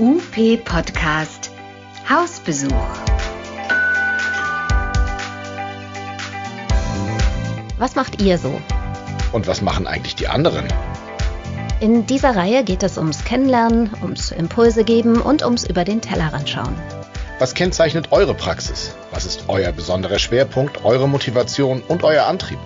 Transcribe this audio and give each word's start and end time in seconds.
UP 0.00 0.64
Podcast 0.64 1.50
Hausbesuch. 2.08 2.72
Was 7.78 7.96
macht 7.96 8.22
ihr 8.22 8.38
so? 8.38 8.60
Und 9.32 9.48
was 9.48 9.60
machen 9.60 9.88
eigentlich 9.88 10.14
die 10.14 10.28
anderen? 10.28 10.68
In 11.80 12.06
dieser 12.06 12.36
Reihe 12.36 12.62
geht 12.62 12.84
es 12.84 12.96
ums 12.96 13.24
Kennenlernen, 13.24 13.90
ums 14.00 14.30
Impulse 14.30 14.84
geben 14.84 15.20
und 15.20 15.44
ums 15.44 15.64
über 15.68 15.84
den 15.84 16.00
Tellerrand 16.00 16.48
schauen. 16.48 16.76
Was 17.40 17.54
kennzeichnet 17.54 18.12
eure 18.12 18.34
Praxis? 18.34 18.94
Was 19.10 19.26
ist 19.26 19.46
euer 19.48 19.72
besonderer 19.72 20.20
Schwerpunkt, 20.20 20.84
eure 20.84 21.08
Motivation 21.08 21.82
und 21.88 22.04
euer 22.04 22.26
Antrieb? 22.26 22.60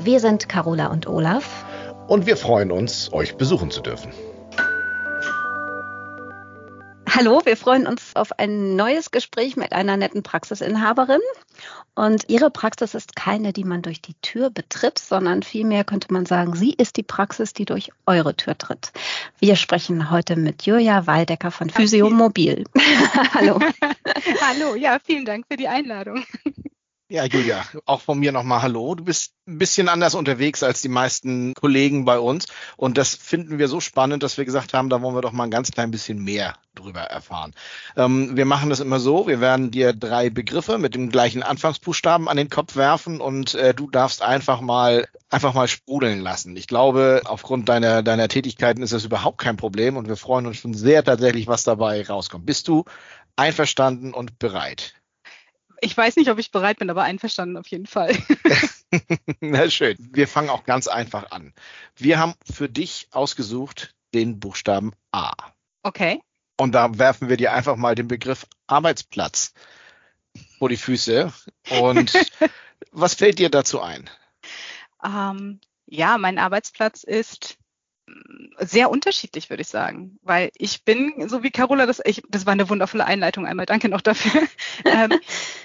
Wir 0.00 0.20
sind 0.20 0.46
Carola 0.50 0.88
und 0.88 1.06
Olaf. 1.06 1.64
Und 2.06 2.26
wir 2.26 2.36
freuen 2.36 2.70
uns, 2.70 3.10
euch 3.14 3.38
besuchen 3.38 3.70
zu 3.70 3.80
dürfen. 3.80 4.12
Hallo, 7.16 7.40
wir 7.46 7.56
freuen 7.56 7.86
uns 7.86 8.14
auf 8.14 8.38
ein 8.38 8.76
neues 8.76 9.10
Gespräch 9.10 9.56
mit 9.56 9.72
einer 9.72 9.96
netten 9.96 10.22
Praxisinhaberin. 10.22 11.22
Und 11.94 12.28
ihre 12.28 12.50
Praxis 12.50 12.94
ist 12.94 13.16
keine, 13.16 13.54
die 13.54 13.64
man 13.64 13.80
durch 13.80 14.02
die 14.02 14.12
Tür 14.20 14.50
betritt, 14.50 14.98
sondern 14.98 15.42
vielmehr 15.42 15.82
könnte 15.84 16.12
man 16.12 16.26
sagen, 16.26 16.54
sie 16.54 16.74
ist 16.74 16.98
die 16.98 17.02
Praxis, 17.02 17.54
die 17.54 17.64
durch 17.64 17.90
eure 18.04 18.36
Tür 18.36 18.58
tritt. 18.58 18.92
Wir 19.38 19.56
sprechen 19.56 20.10
heute 20.10 20.36
mit 20.36 20.66
Julia 20.66 21.06
Waldecker 21.06 21.50
von 21.50 21.70
Physiomobil. 21.70 22.64
Hallo. 23.32 23.60
Hallo, 24.42 24.74
ja, 24.74 24.98
vielen 25.02 25.24
Dank 25.24 25.46
für 25.50 25.56
die 25.56 25.68
Einladung. 25.68 26.22
Ja, 27.08 27.24
Julia, 27.24 27.64
auch 27.84 28.00
von 28.00 28.18
mir 28.18 28.32
nochmal 28.32 28.62
Hallo. 28.62 28.96
Du 28.96 29.04
bist 29.04 29.32
ein 29.46 29.58
bisschen 29.58 29.88
anders 29.88 30.16
unterwegs 30.16 30.64
als 30.64 30.82
die 30.82 30.88
meisten 30.88 31.54
Kollegen 31.54 32.04
bei 32.04 32.18
uns. 32.18 32.46
Und 32.76 32.98
das 32.98 33.14
finden 33.14 33.60
wir 33.60 33.68
so 33.68 33.78
spannend, 33.78 34.24
dass 34.24 34.38
wir 34.38 34.44
gesagt 34.44 34.74
haben, 34.74 34.88
da 34.88 35.00
wollen 35.00 35.14
wir 35.14 35.20
doch 35.20 35.30
mal 35.30 35.44
ein 35.44 35.52
ganz 35.52 35.70
klein 35.70 35.92
bisschen 35.92 36.18
mehr 36.18 36.56
drüber 36.74 37.02
erfahren. 37.02 37.54
Ähm, 37.96 38.36
wir 38.36 38.44
machen 38.44 38.70
das 38.70 38.80
immer 38.80 38.98
so. 38.98 39.28
Wir 39.28 39.40
werden 39.40 39.70
dir 39.70 39.92
drei 39.92 40.30
Begriffe 40.30 40.78
mit 40.78 40.96
dem 40.96 41.08
gleichen 41.08 41.44
Anfangsbuchstaben 41.44 42.28
an 42.28 42.36
den 42.36 42.50
Kopf 42.50 42.74
werfen 42.74 43.20
und 43.20 43.54
äh, 43.54 43.72
du 43.72 43.88
darfst 43.88 44.20
einfach 44.20 44.60
mal, 44.60 45.06
einfach 45.30 45.54
mal 45.54 45.68
sprudeln 45.68 46.18
lassen. 46.18 46.56
Ich 46.56 46.66
glaube, 46.66 47.22
aufgrund 47.24 47.68
deiner, 47.68 48.02
deiner 48.02 48.26
Tätigkeiten 48.26 48.82
ist 48.82 48.92
das 48.92 49.04
überhaupt 49.04 49.38
kein 49.38 49.56
Problem 49.56 49.96
und 49.96 50.08
wir 50.08 50.16
freuen 50.16 50.46
uns 50.46 50.56
schon 50.56 50.74
sehr 50.74 51.04
tatsächlich, 51.04 51.46
was 51.46 51.62
dabei 51.62 52.04
rauskommt. 52.04 52.46
Bist 52.46 52.66
du 52.66 52.84
einverstanden 53.36 54.12
und 54.12 54.40
bereit? 54.40 54.94
Ich 55.80 55.96
weiß 55.96 56.16
nicht, 56.16 56.30
ob 56.30 56.38
ich 56.38 56.50
bereit 56.50 56.78
bin, 56.78 56.90
aber 56.90 57.02
einverstanden 57.02 57.56
auf 57.56 57.66
jeden 57.68 57.86
Fall. 57.86 58.16
Na 59.40 59.68
schön. 59.68 59.96
Wir 59.98 60.28
fangen 60.28 60.50
auch 60.50 60.64
ganz 60.64 60.88
einfach 60.88 61.30
an. 61.30 61.52
Wir 61.96 62.18
haben 62.18 62.34
für 62.50 62.68
dich 62.68 63.08
ausgesucht 63.10 63.94
den 64.14 64.40
Buchstaben 64.40 64.92
A. 65.12 65.32
Okay. 65.82 66.22
Und 66.58 66.72
da 66.72 66.98
werfen 66.98 67.28
wir 67.28 67.36
dir 67.36 67.52
einfach 67.52 67.76
mal 67.76 67.94
den 67.94 68.08
Begriff 68.08 68.46
Arbeitsplatz 68.66 69.52
vor 70.58 70.68
die 70.68 70.76
Füße. 70.76 71.32
Und 71.82 72.12
was 72.92 73.14
fällt 73.14 73.38
dir 73.38 73.50
dazu 73.50 73.80
ein? 73.80 74.08
Ähm, 75.04 75.60
ja, 75.86 76.18
mein 76.18 76.38
Arbeitsplatz 76.38 77.04
ist 77.04 77.58
sehr 78.58 78.90
unterschiedlich, 78.90 79.50
würde 79.50 79.62
ich 79.62 79.68
sagen. 79.68 80.18
Weil 80.22 80.50
ich 80.56 80.84
bin, 80.84 81.28
so 81.28 81.42
wie 81.42 81.50
Carola 81.50 81.86
das, 81.86 82.00
ich, 82.04 82.22
das 82.28 82.46
war 82.46 82.52
eine 82.52 82.68
wundervolle 82.68 83.04
Einleitung 83.04 83.46
einmal, 83.46 83.66
danke 83.66 83.88
noch 83.88 84.00
dafür. 84.00 84.42
ähm, 84.84 85.12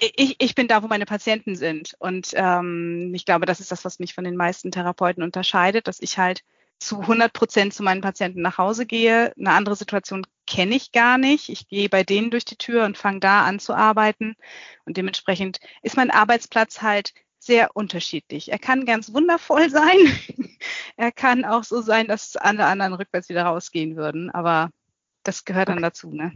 ich, 0.00 0.36
ich 0.38 0.54
bin 0.54 0.68
da, 0.68 0.82
wo 0.82 0.88
meine 0.88 1.06
Patienten 1.06 1.56
sind. 1.56 1.94
Und 1.98 2.30
ähm, 2.34 3.12
ich 3.14 3.24
glaube, 3.24 3.46
das 3.46 3.60
ist 3.60 3.72
das, 3.72 3.84
was 3.84 3.98
mich 3.98 4.14
von 4.14 4.24
den 4.24 4.36
meisten 4.36 4.70
Therapeuten 4.70 5.22
unterscheidet, 5.22 5.88
dass 5.88 6.00
ich 6.00 6.18
halt 6.18 6.42
zu 6.78 7.00
100 7.00 7.32
Prozent 7.32 7.72
zu 7.74 7.82
meinen 7.82 8.00
Patienten 8.00 8.42
nach 8.42 8.58
Hause 8.58 8.86
gehe. 8.86 9.32
Eine 9.38 9.52
andere 9.52 9.76
Situation 9.76 10.26
kenne 10.46 10.74
ich 10.74 10.92
gar 10.92 11.16
nicht. 11.16 11.48
Ich 11.48 11.68
gehe 11.68 11.88
bei 11.88 12.02
denen 12.02 12.30
durch 12.30 12.44
die 12.44 12.56
Tür 12.56 12.84
und 12.84 12.98
fange 12.98 13.20
da 13.20 13.44
an 13.44 13.60
zu 13.60 13.72
arbeiten. 13.74 14.34
Und 14.84 14.96
dementsprechend 14.96 15.60
ist 15.82 15.96
mein 15.96 16.10
Arbeitsplatz 16.10 16.82
halt 16.82 17.14
sehr 17.44 17.76
unterschiedlich. 17.76 18.52
Er 18.52 18.58
kann 18.58 18.84
ganz 18.84 19.12
wundervoll 19.12 19.68
sein. 19.70 19.98
er 20.96 21.12
kann 21.12 21.44
auch 21.44 21.64
so 21.64 21.80
sein, 21.82 22.06
dass 22.06 22.36
alle 22.36 22.64
anderen 22.66 22.94
rückwärts 22.94 23.28
wieder 23.28 23.44
rausgehen 23.44 23.96
würden. 23.96 24.30
Aber 24.30 24.70
das 25.24 25.44
gehört 25.44 25.68
dann 25.68 25.82
dazu, 25.82 26.10
ne? 26.10 26.32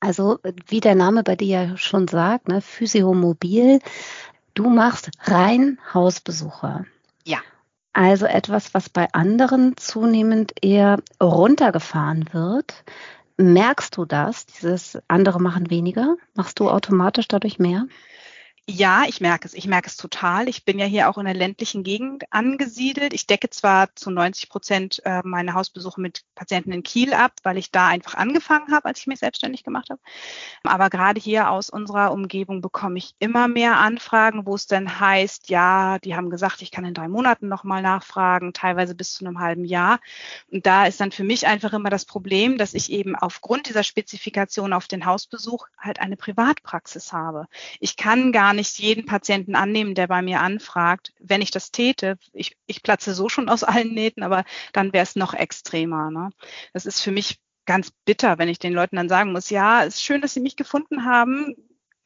Also, 0.00 0.38
wie 0.66 0.80
der 0.80 0.94
Name 0.94 1.22
bei 1.22 1.36
dir 1.36 1.46
ja 1.46 1.76
schon 1.76 2.08
sagt, 2.08 2.48
ne, 2.48 2.62
Physiomobil, 2.62 3.80
du 4.54 4.70
machst 4.70 5.10
rein 5.24 5.78
Hausbesucher. 5.92 6.86
Ja. 7.24 7.38
Also 7.92 8.24
etwas, 8.24 8.72
was 8.72 8.88
bei 8.88 9.12
anderen 9.12 9.76
zunehmend 9.76 10.54
eher 10.62 11.02
runtergefahren 11.20 12.32
wird. 12.32 12.84
Merkst 13.36 13.96
du 13.96 14.04
das? 14.06 14.46
Dieses 14.46 14.98
andere 15.08 15.40
machen 15.40 15.70
weniger? 15.70 16.16
Machst 16.34 16.60
du 16.60 16.70
automatisch 16.70 17.28
dadurch 17.28 17.58
mehr? 17.58 17.86
Ja, 18.68 19.04
ich 19.08 19.20
merke 19.20 19.48
es. 19.48 19.54
Ich 19.54 19.66
merke 19.66 19.88
es 19.88 19.96
total. 19.96 20.48
Ich 20.48 20.64
bin 20.64 20.78
ja 20.78 20.86
hier 20.86 21.08
auch 21.08 21.18
in 21.18 21.24
der 21.24 21.34
ländlichen 21.34 21.82
Gegend 21.82 22.24
angesiedelt. 22.30 23.12
Ich 23.12 23.26
decke 23.26 23.50
zwar 23.50 23.94
zu 23.96 24.10
90 24.10 24.48
Prozent 24.48 25.02
äh, 25.04 25.22
meine 25.24 25.54
Hausbesuche 25.54 26.00
mit 26.00 26.22
Patienten 26.36 26.70
in 26.70 26.84
Kiel 26.84 27.12
ab, 27.12 27.32
weil 27.42 27.58
ich 27.58 27.72
da 27.72 27.88
einfach 27.88 28.14
angefangen 28.14 28.72
habe, 28.72 28.84
als 28.84 29.00
ich 29.00 29.08
mich 29.08 29.18
selbstständig 29.18 29.64
gemacht 29.64 29.90
habe. 29.90 30.00
Aber 30.62 30.88
gerade 30.88 31.20
hier 31.20 31.50
aus 31.50 31.68
unserer 31.68 32.12
Umgebung 32.12 32.60
bekomme 32.60 32.98
ich 32.98 33.14
immer 33.18 33.48
mehr 33.48 33.78
Anfragen, 33.78 34.46
wo 34.46 34.54
es 34.54 34.68
dann 34.68 35.00
heißt, 35.00 35.50
ja, 35.50 35.98
die 35.98 36.14
haben 36.14 36.30
gesagt, 36.30 36.62
ich 36.62 36.70
kann 36.70 36.84
in 36.84 36.94
drei 36.94 37.08
Monaten 37.08 37.48
nochmal 37.48 37.82
nachfragen, 37.82 38.52
teilweise 38.52 38.94
bis 38.94 39.14
zu 39.14 39.26
einem 39.26 39.40
halben 39.40 39.64
Jahr. 39.64 39.98
Und 40.50 40.64
da 40.66 40.86
ist 40.86 41.00
dann 41.00 41.10
für 41.10 41.24
mich 41.24 41.46
einfach 41.46 41.72
immer 41.72 41.90
das 41.90 42.04
Problem, 42.04 42.56
dass 42.56 42.74
ich 42.74 42.92
eben 42.92 43.16
aufgrund 43.16 43.68
dieser 43.68 43.82
Spezifikation 43.82 44.72
auf 44.72 44.86
den 44.86 45.06
Hausbesuch 45.06 45.66
halt 45.76 46.00
eine 46.00 46.16
Privatpraxis 46.16 47.12
habe. 47.12 47.48
Ich 47.80 47.96
kann 47.96 48.30
gar 48.30 48.52
nicht 48.52 48.59
nicht 48.60 48.78
jeden 48.78 49.06
Patienten 49.06 49.54
annehmen, 49.54 49.94
der 49.94 50.06
bei 50.06 50.20
mir 50.20 50.40
anfragt. 50.40 51.14
Wenn 51.18 51.40
ich 51.40 51.50
das 51.50 51.72
täte, 51.72 52.18
ich, 52.34 52.58
ich 52.66 52.82
platze 52.82 53.14
so 53.14 53.30
schon 53.30 53.48
aus 53.48 53.64
allen 53.64 53.94
Nähten, 53.94 54.22
aber 54.22 54.44
dann 54.74 54.92
wäre 54.92 55.02
es 55.02 55.16
noch 55.16 55.32
extremer. 55.32 56.10
Ne? 56.10 56.28
Das 56.74 56.84
ist 56.84 57.00
für 57.00 57.10
mich 57.10 57.40
ganz 57.64 57.90
bitter, 58.04 58.38
wenn 58.38 58.50
ich 58.50 58.58
den 58.58 58.74
Leuten 58.74 58.96
dann 58.96 59.08
sagen 59.08 59.32
muss, 59.32 59.48
ja, 59.48 59.82
ist 59.82 60.02
schön, 60.02 60.20
dass 60.20 60.34
Sie 60.34 60.40
mich 60.40 60.56
gefunden 60.56 61.06
haben. 61.06 61.54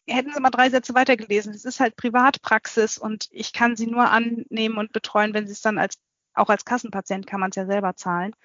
Hätten 0.07 0.33
Sie 0.33 0.41
mal 0.41 0.51
drei 0.51 0.71
Sätze 0.71 0.95
weitergelesen. 0.95 1.53
Es 1.53 1.65
ist 1.65 1.81
halt 1.81 1.97
Privatpraxis 1.97 2.99
und 2.99 3.27
ich 3.33 3.53
kann 3.53 3.75
Sie 3.75 3.89
nur 3.89 4.09
annehmen 4.11 4.79
und 4.79 4.93
betreuen, 4.93 5.35
wenn 5.35 5.49
Sie 5.49 5.55
es 5.55 5.61
dann 5.61 5.79
als, 5.79 5.99
auch 6.35 6.51
als 6.51 6.65
Kassenpatient 6.65 7.27
kann 7.27 7.41
man 7.41 7.51
es 7.51 7.57
ja 7.57 7.67
selber 7.67 7.97
zahlen. 7.97 8.37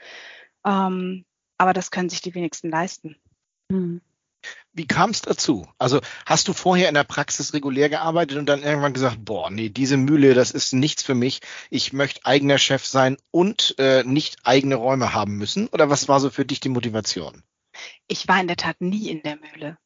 Ähm, 0.65 1.25
aber 1.59 1.73
das 1.73 1.91
können 1.91 2.09
sich 2.09 2.21
die 2.21 2.33
wenigsten 2.33 2.71
leisten. 2.71 3.17
Mhm. 3.69 4.01
Wie 4.71 4.87
kam 4.87 5.09
es 5.09 5.21
dazu? 5.21 5.67
Also 5.77 5.99
hast 6.25 6.47
du 6.47 6.53
vorher 6.53 6.89
in 6.89 6.95
der 6.95 7.03
Praxis 7.03 7.53
regulär 7.53 7.89
gearbeitet 7.89 8.37
und 8.37 8.45
dann 8.45 8.63
irgendwann 8.63 8.93
gesagt, 8.93 9.17
boah, 9.19 9.49
nee, 9.49 9.69
diese 9.69 9.97
Mühle, 9.97 10.33
das 10.33 10.51
ist 10.51 10.73
nichts 10.73 11.03
für 11.03 11.15
mich. 11.15 11.41
Ich 11.69 11.91
möchte 11.91 12.25
eigener 12.25 12.57
Chef 12.57 12.85
sein 12.85 13.17
und 13.31 13.75
äh, 13.79 14.03
nicht 14.03 14.37
eigene 14.43 14.75
Räume 14.75 15.13
haben 15.13 15.37
müssen? 15.37 15.67
Oder 15.67 15.89
was 15.89 16.07
war 16.07 16.19
so 16.19 16.29
für 16.29 16.45
dich 16.45 16.59
die 16.59 16.69
Motivation? 16.69 17.43
Ich 18.07 18.27
war 18.27 18.39
in 18.39 18.47
der 18.47 18.57
Tat 18.57 18.79
nie 18.79 19.09
in 19.09 19.23
der 19.23 19.37
Mühle. 19.37 19.77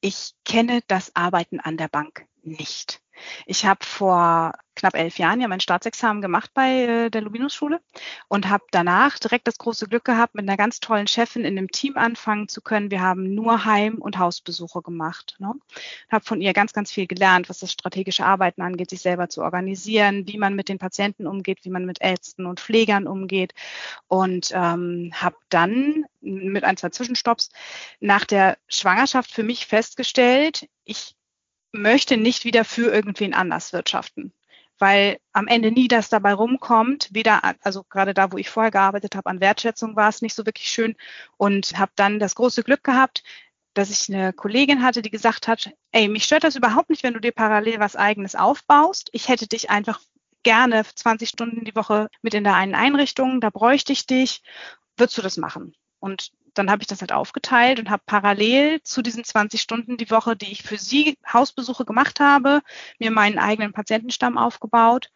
Ich 0.00 0.32
kenne 0.44 0.80
das 0.86 1.14
Arbeiten 1.14 1.60
an 1.60 1.76
der 1.76 1.88
Bank 1.88 2.26
nicht. 2.42 3.00
Ich 3.46 3.66
habe 3.66 3.84
vor 3.84 4.52
knapp 4.80 4.94
elf 4.94 5.18
Jahren 5.18 5.40
ja 5.40 5.48
mein 5.48 5.60
Staatsexamen 5.60 6.22
gemacht 6.22 6.50
bei 6.54 6.84
äh, 6.84 7.10
der 7.10 7.20
Lubinus-Schule 7.20 7.80
und 8.28 8.48
habe 8.48 8.64
danach 8.70 9.18
direkt 9.18 9.46
das 9.46 9.58
große 9.58 9.86
Glück 9.86 10.04
gehabt, 10.04 10.34
mit 10.34 10.48
einer 10.48 10.56
ganz 10.56 10.80
tollen 10.80 11.06
Chefin 11.06 11.44
in 11.44 11.58
einem 11.58 11.70
Team 11.70 11.96
anfangen 11.96 12.48
zu 12.48 12.62
können. 12.62 12.90
Wir 12.90 13.02
haben 13.02 13.34
nur 13.34 13.64
Heim- 13.64 13.98
und 13.98 14.18
Hausbesuche 14.18 14.80
gemacht. 14.80 15.36
Ne? 15.38 15.52
Habe 16.10 16.24
von 16.24 16.40
ihr 16.40 16.52
ganz, 16.54 16.72
ganz 16.72 16.90
viel 16.90 17.06
gelernt, 17.06 17.50
was 17.50 17.58
das 17.58 17.72
strategische 17.72 18.24
Arbeiten 18.24 18.62
angeht, 18.62 18.90
sich 18.90 19.02
selber 19.02 19.28
zu 19.28 19.42
organisieren, 19.42 20.26
wie 20.26 20.38
man 20.38 20.54
mit 20.54 20.68
den 20.68 20.78
Patienten 20.78 21.26
umgeht, 21.26 21.58
wie 21.64 21.70
man 21.70 21.84
mit 21.84 22.00
Ärzten 22.00 22.46
und 22.46 22.60
Pflegern 22.60 23.06
umgeht 23.06 23.52
und 24.08 24.50
ähm, 24.54 25.12
habe 25.14 25.36
dann 25.50 26.04
mit 26.20 26.64
ein, 26.64 26.76
zwei 26.76 26.88
Zwischenstopps 26.90 27.50
nach 28.00 28.24
der 28.24 28.56
Schwangerschaft 28.68 29.30
für 29.30 29.42
mich 29.42 29.66
festgestellt, 29.66 30.68
ich 30.84 31.16
möchte 31.72 32.16
nicht 32.16 32.44
wieder 32.44 32.64
für 32.64 32.92
irgendwen 32.92 33.34
anders 33.34 33.72
wirtschaften, 33.72 34.32
weil 34.78 35.18
am 35.32 35.46
Ende 35.46 35.70
nie 35.70 35.88
das 35.88 36.08
dabei 36.08 36.34
rumkommt. 36.34 37.08
Weder, 37.12 37.42
also 37.62 37.84
gerade 37.84 38.14
da, 38.14 38.32
wo 38.32 38.38
ich 38.38 38.50
vorher 38.50 38.70
gearbeitet 38.70 39.14
habe, 39.16 39.30
an 39.30 39.40
Wertschätzung 39.40 39.96
war 39.96 40.08
es 40.08 40.22
nicht 40.22 40.34
so 40.34 40.46
wirklich 40.46 40.70
schön 40.70 40.96
und 41.36 41.78
habe 41.78 41.92
dann 41.96 42.18
das 42.18 42.34
große 42.34 42.62
Glück 42.62 42.84
gehabt, 42.84 43.22
dass 43.74 43.90
ich 43.90 44.12
eine 44.12 44.32
Kollegin 44.32 44.82
hatte, 44.82 45.02
die 45.02 45.10
gesagt 45.10 45.48
hat, 45.48 45.70
ey, 45.92 46.08
mich 46.08 46.24
stört 46.24 46.44
das 46.44 46.56
überhaupt 46.56 46.90
nicht, 46.90 47.02
wenn 47.02 47.14
du 47.14 47.20
dir 47.20 47.32
parallel 47.32 47.78
was 47.78 47.96
eigenes 47.96 48.34
aufbaust. 48.34 49.10
Ich 49.12 49.28
hätte 49.28 49.46
dich 49.46 49.70
einfach 49.70 50.00
gerne 50.42 50.84
20 50.84 51.28
Stunden 51.28 51.64
die 51.64 51.76
Woche 51.76 52.08
mit 52.22 52.34
in 52.34 52.44
der 52.44 52.56
einen 52.56 52.74
Einrichtung, 52.74 53.40
da 53.40 53.50
bräuchte 53.50 53.92
ich 53.92 54.06
dich. 54.06 54.42
Würdest 54.96 55.18
du 55.18 55.22
das 55.22 55.36
machen? 55.36 55.74
Und 56.00 56.32
dann 56.54 56.70
habe 56.70 56.82
ich 56.82 56.86
das 56.86 57.00
halt 57.00 57.12
aufgeteilt 57.12 57.78
und 57.78 57.90
habe 57.90 58.02
parallel 58.06 58.82
zu 58.82 59.02
diesen 59.02 59.24
20 59.24 59.60
Stunden 59.60 59.96
die 59.96 60.10
Woche, 60.10 60.36
die 60.36 60.52
ich 60.52 60.62
für 60.62 60.78
sie 60.78 61.18
Hausbesuche 61.30 61.84
gemacht 61.84 62.20
habe, 62.20 62.60
mir 62.98 63.10
meinen 63.10 63.38
eigenen 63.38 63.72
Patientenstamm 63.72 64.38
aufgebaut 64.38 65.10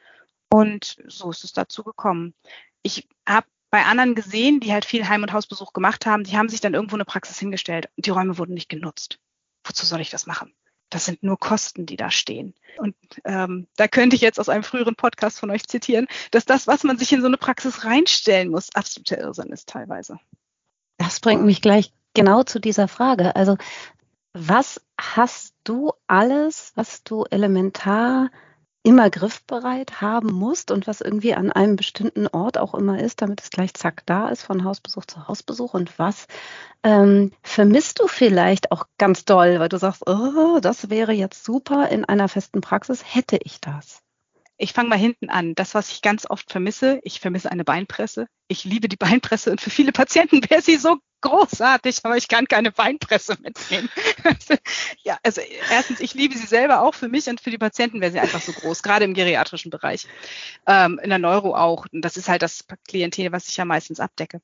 und 0.51 0.97
so 1.07 1.31
ist 1.31 1.45
es 1.45 1.53
dazu 1.53 1.83
gekommen. 1.83 2.35
Ich 2.83 3.09
habe 3.29 3.47
bei 3.71 3.85
anderen 3.85 4.15
gesehen, 4.15 4.61
die 4.61 4.73
halt 4.73 4.85
viel 4.85 5.09
Heim- 5.09 5.25
und 5.25 5.33
Hausbesuch 5.33 5.73
gemacht 5.73 6.07
haben, 6.07 6.23
die 6.23 6.37
haben 6.37 6.49
sich 6.49 6.61
dann 6.61 6.75
irgendwo 6.75 6.95
eine 6.95 7.05
Praxis 7.05 7.41
hingestellt 7.41 7.89
und 7.97 8.07
die 8.07 8.11
Räume 8.11 8.39
wurden 8.39 8.55
nicht 8.55 8.69
genutzt. 8.69 9.19
Wozu 9.65 9.85
soll 9.85 10.01
ich 10.01 10.11
das 10.11 10.27
machen? 10.27 10.55
Das 10.91 11.07
sind 11.07 11.25
nur 11.25 11.41
Kosten, 11.41 11.87
die 11.87 11.97
da 11.97 12.13
stehen. 12.13 12.55
Und 12.79 12.95
ähm, 13.25 13.67
da 13.77 13.89
könnte 13.89 14.15
ich 14.15 14.23
jetzt 14.23 14.39
aus 14.39 14.49
einem 14.49 14.63
früheren 14.63 14.95
Podcast 14.95 15.41
von 15.41 15.51
euch 15.51 15.65
zitieren, 15.67 16.07
dass 16.31 16.45
das, 16.45 16.69
was 16.69 16.85
man 16.85 16.99
sich 16.99 17.13
in 17.13 17.21
so 17.21 17.27
eine 17.27 17.37
Praxis 17.37 17.85
reinstellen 17.85 18.51
muss, 18.51 18.73
absoluter 18.77 19.19
Irrsinn 19.19 19.51
ist 19.51 19.69
teilweise. 19.69 20.21
Das 21.05 21.21
bringt 21.21 21.45
mich 21.45 21.61
gleich 21.61 21.93
genau 22.15 22.45
zu 22.45 22.59
dieser 22.59 22.89
Frage. 22.89 23.37
Also 23.37 23.59
was 24.33 24.81
hast 24.99 25.55
du 25.65 25.93
alles, 26.07 26.73
was 26.77 27.05
du 27.05 27.25
elementar 27.31 28.31
immer 28.83 29.11
griffbereit 29.11 30.01
haben 30.01 30.33
musst 30.33 30.71
und 30.71 30.87
was 30.87 31.03
irgendwie 31.03 31.35
an 31.35 31.53
einem 31.53 31.77
bestimmten 31.77 32.27
Ort 32.27 32.57
auch 32.57 32.75
immer 32.75 33.01
ist, 33.01 33.21
damit 33.21 33.43
es 33.43 33.51
gleich 33.51 33.75
zack 33.75 34.05
da 34.07 34.29
ist, 34.29 34.43
von 34.43 34.65
Hausbesuch 34.65 35.05
zu 35.05 35.29
Hausbesuch 35.29 35.75
und 35.75 35.99
was 35.99 36.27
ähm, 36.83 37.33
vermisst 37.43 38.01
du 38.01 38.07
vielleicht 38.07 38.73
auch 38.73 38.87
ganz 38.99 39.27
doll, 39.27 39.61
weil 39.61 39.69
du 39.69 39.79
sagst, 39.79 40.07
oh, 40.07 40.59
das 40.61 40.89
wäre 40.89 41.13
jetzt 41.13 41.45
super 41.45 41.89
in 41.89 42.05
einer 42.07 42.29
festen 42.29 42.63
Praxis, 42.63 43.03
hätte 43.15 43.39
ich 43.43 43.61
das. 43.61 44.04
Ich 44.57 44.73
fange 44.73 44.89
mal 44.89 44.99
hinten 44.99 45.31
an. 45.31 45.55
Das, 45.55 45.75
was 45.75 45.91
ich 45.91 46.01
ganz 46.01 46.27
oft 46.29 46.51
vermisse, 46.51 47.01
ich 47.03 47.21
vermisse 47.21 47.51
eine 47.51 47.65
Beinpresse. 47.65 48.29
Ich 48.47 48.65
liebe 48.65 48.89
die 48.89 48.97
Beinpresse 48.97 49.51
und 49.51 49.61
für 49.61 49.71
viele 49.71 49.93
Patienten 49.93 50.41
wäre 50.49 50.63
sie 50.63 50.77
so 50.77 50.99
großartig, 51.23 52.01
aber 52.03 52.17
ich 52.17 52.29
kann 52.29 52.47
keine 52.47 52.71
Beinpresse 52.71 53.37
mitnehmen. 53.41 53.89
ja, 55.03 55.19
also 55.23 55.41
erstens, 55.71 56.01
ich 56.01 56.15
liebe 56.15 56.37
sie 56.37 56.47
selber 56.47 56.83
auch 56.83 56.95
für 56.95 57.09
mich 57.09 57.27
und 57.29 57.41
für 57.41 57.51
die 57.51 57.59
Patienten 57.59 58.01
wäre 58.01 58.13
sie 58.13 58.21
einfach 58.21 58.43
so 58.43 58.53
groß, 58.53 58.83
gerade 58.83 59.07
im 59.07 59.15
geriatrischen 59.15 59.71
Bereich. 59.71 60.07
Ähm, 60.67 61.01
in 61.03 61.09
der 61.09 61.19
Neuro 61.19 61.57
auch. 61.57 61.87
Und 61.91 62.03
das 62.03 62.17
ist 62.17 62.29
halt 62.29 62.43
das 62.43 62.67
Klientel, 62.87 63.33
was 63.33 63.49
ich 63.49 63.57
ja 63.57 63.65
meistens 63.65 64.01
abdecke. 64.01 64.41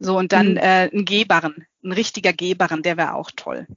So, 0.00 0.18
und 0.18 0.32
dann 0.32 0.52
mhm. 0.52 0.56
äh, 0.58 0.90
ein 0.92 1.04
Gehbarren, 1.04 1.66
ein 1.84 1.92
richtiger 1.92 2.32
Gehbarren, 2.32 2.82
der 2.82 2.96
wäre 2.96 3.14
auch 3.14 3.30
toll. 3.30 3.68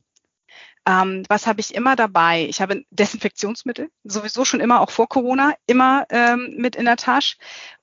Ähm, 0.87 1.23
was 1.27 1.47
habe 1.47 1.59
ich 1.59 1.75
immer 1.75 1.97
dabei? 1.97 2.45
Ich 2.47 2.61
habe 2.61 2.85
Desinfektionsmittel, 2.91 3.91
sowieso 4.05 4.45
schon 4.45 4.61
immer, 4.61 4.79
auch 4.79 4.89
vor 4.89 5.09
Corona, 5.09 5.53
immer 5.65 6.05
ähm, 6.09 6.55
mit 6.57 6.77
in 6.77 6.85
der 6.85 6.95
Tasche. 6.95 7.35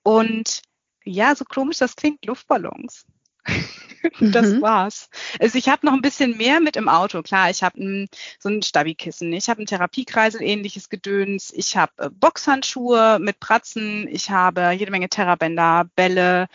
Und 0.03 0.62
ja, 1.05 1.37
so 1.37 1.45
komisch 1.45 1.79
das 1.79 1.97
klingt, 1.97 2.25
Luftballons. 2.25 3.05
das 4.21 4.53
mhm. 4.53 4.62
war's. 4.62 5.09
Also 5.41 5.59
ich 5.59 5.69
habe 5.69 5.87
noch 5.87 5.93
ein 5.93 6.03
bisschen 6.03 6.37
mehr 6.37 6.61
mit 6.61 6.77
im 6.77 6.89
Auto. 6.89 7.23
Klar, 7.23 7.51
ich 7.51 7.62
habe 7.62 8.09
so 8.39 8.49
ein 8.49 8.62
Stabikissen, 8.62 9.33
ich 9.33 9.49
habe 9.49 9.62
ein 9.62 9.67
Therapiekreisel 9.67 10.43
ähnliches 10.43 10.89
Gedöns, 10.89 11.53
ich 11.55 11.77
habe 11.77 11.93
äh, 11.99 12.11
Boxhandschuhe 12.11 13.19
mit 13.21 13.41
Pratzen, 13.41 14.06
ich 14.09 14.31
habe 14.31 14.73
jede 14.73 14.91
Menge 14.91 15.09
Terrabänder, 15.09 15.89
Bälle. 15.97 16.49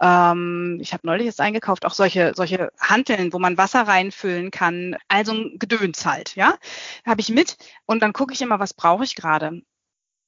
Ähm, 0.00 0.78
ich 0.80 0.92
habe 0.92 1.06
neulich 1.06 1.26
jetzt 1.26 1.40
eingekauft, 1.40 1.84
auch 1.84 1.94
solche 1.94 2.32
solche 2.34 2.70
Hanteln, 2.78 3.32
wo 3.32 3.38
man 3.38 3.58
Wasser 3.58 3.82
reinfüllen 3.82 4.50
kann. 4.50 4.96
Also 5.08 5.32
ein 5.32 5.58
Gedöns 5.58 6.04
halt, 6.06 6.34
ja, 6.36 6.54
habe 7.06 7.20
ich 7.20 7.28
mit. 7.28 7.56
Und 7.86 8.02
dann 8.02 8.12
gucke 8.12 8.32
ich 8.32 8.42
immer, 8.42 8.60
was 8.60 8.74
brauche 8.74 9.04
ich 9.04 9.14
gerade. 9.14 9.62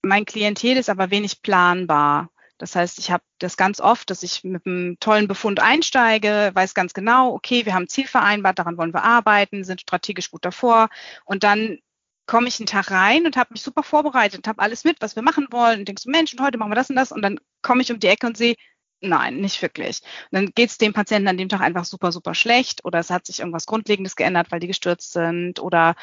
Mein 0.03 0.25
Klientel 0.25 0.77
ist 0.77 0.89
aber 0.89 1.11
wenig 1.11 1.43
planbar. 1.43 2.31
Das 2.59 2.75
heißt, 2.75 2.99
ich 2.99 3.11
habe 3.11 3.23
das 3.39 3.57
ganz 3.57 3.81
oft, 3.81 4.09
dass 4.11 4.23
ich 4.23 4.43
mit 4.45 4.67
einem 4.67 4.99
tollen 5.01 5.29
Befund 5.29 5.61
einsteige, 5.61 6.51
weiß 6.55 6.75
ganz 6.75 6.95
genau, 6.95 7.35
okay, 7.35 7.67
wir 7.67 7.75
haben 7.75 7.85
ein 7.85 7.89
Ziel 7.89 8.07
vereinbart, 8.07 8.59
daran 8.59 8.79
wollen 8.79 8.95
wir 8.95 9.05
arbeiten, 9.05 9.65
sind 9.65 9.81
strategisch 9.83 10.31
gut 10.31 10.45
davor 10.45 10.89
und 11.25 11.45
dann 11.45 11.79
komme 12.27 12.49
ich 12.49 12.59
einen 12.59 12.67
Tag 12.67 12.91
rein 12.91 13.27
und 13.27 13.37
habe 13.37 13.53
mich 13.53 13.63
super 13.63 13.83
vorbereitet, 13.83 14.49
habe 14.49 14.61
alles 14.63 14.85
mit, 14.85 15.01
was 15.01 15.17
wir 15.17 15.23
machen 15.23 15.47
wollen 15.51 15.81
und 15.81 15.89
denkst, 15.89 16.03
so, 16.03 16.11
Mensch, 16.11 16.33
und 16.33 16.41
heute 16.41 16.59
machen 16.59 16.71
wir 16.71 16.77
das 16.77 16.91
und 16.91 16.97
das 16.97 17.13
und 17.13 17.23
dann 17.23 17.39
komme 17.63 17.83
ich 17.83 17.93
um 17.93 18.01
die 18.01 18.09
Ecke 18.09 18.27
und 18.27 18.37
sehe, 18.37 18.57
nein, 19.01 19.37
nicht 19.37 19.63
wirklich. 19.63 20.01
Und 20.31 20.37
dann 20.39 20.47
geht 20.55 20.71
es 20.71 20.79
dem 20.79 20.93
Patienten 20.93 21.29
an 21.29 21.39
dem 21.39 21.49
Tag 21.49 21.61
einfach 21.61 21.85
super, 21.85 22.13
super 22.13 22.35
schlecht 22.35 22.85
oder 22.85 22.99
es 22.99 23.11
hat 23.11 23.27
sich 23.27 23.41
irgendwas 23.41 23.67
Grundlegendes 23.67 24.17
geändert, 24.17 24.51
weil 24.51 24.61
die 24.61 24.67
gestürzt 24.67 25.13
sind 25.13 25.61
oder 25.61 25.95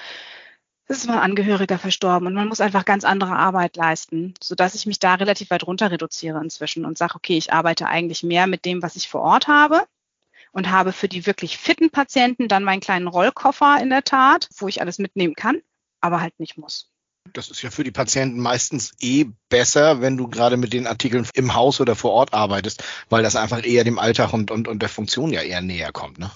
ist 0.88 1.08
mal 1.08 1.16
ein 1.16 1.32
Angehöriger 1.32 1.78
verstorben 1.78 2.28
und 2.28 2.34
man 2.34 2.48
muss 2.48 2.62
einfach 2.62 2.86
ganz 2.86 3.04
andere 3.04 3.36
Arbeit 3.36 3.76
leisten, 3.78 4.34
sodass 4.42 4.76
ich 4.76 4.86
mich 4.86 5.00
da 5.00 5.16
relativ 5.16 5.50
weit 5.50 5.66
runter 5.66 5.92
reduziere 5.92 6.42
inzwischen 6.42 6.86
und 6.86 6.98
sage, 6.98 7.16
okay, 7.16 7.38
ich 7.38 7.54
arbeite 7.54 7.88
eigentlich 7.88 8.24
mehr 8.24 8.48
mit 8.48 8.66
dem, 8.66 8.82
was 8.82 8.96
ich 8.96 9.08
vor 9.08 9.22
Ort 9.22 9.48
habe 9.48 9.86
und 10.52 10.70
habe 10.70 10.92
für 10.92 11.08
die 11.08 11.26
wirklich 11.26 11.58
fitten 11.58 11.90
Patienten 11.90 12.48
dann 12.48 12.64
meinen 12.64 12.82
kleinen 12.82 13.08
Rollkoffer 13.08 13.80
in 13.82 13.90
der 13.90 14.04
Tat, 14.04 14.50
wo 14.58 14.68
ich 14.68 14.82
alles 14.82 15.00
mitnehmen 15.00 15.36
kann, 15.36 15.62
aber 16.02 16.22
halt 16.22 16.40
nicht 16.40 16.58
muss. 16.58 16.90
Das 17.32 17.50
ist 17.50 17.62
ja 17.62 17.72
für 17.72 17.86
die 17.86 17.92
Patienten 17.92 18.40
meistens 18.40 18.92
eh 19.00 19.26
besser, 19.48 20.02
wenn 20.02 20.18
du 20.18 20.28
gerade 20.28 20.58
mit 20.58 20.74
den 20.74 20.88
Artikeln 20.88 21.28
im 21.34 21.56
Haus 21.56 21.80
oder 21.80 21.96
vor 21.96 22.12
Ort 22.12 22.34
arbeitest, 22.34 22.84
weil 23.10 23.24
das 23.24 23.38
einfach 23.38 23.66
eher 23.66 23.86
dem 23.86 23.98
Alltag 23.98 24.34
und, 24.34 24.52
und, 24.52 24.68
und 24.68 24.82
der 24.82 24.90
Funktion 24.90 25.32
ja 25.32 25.42
eher 25.42 25.62
näher 25.62 25.94
kommt. 25.94 26.20
Ne? 26.20 26.30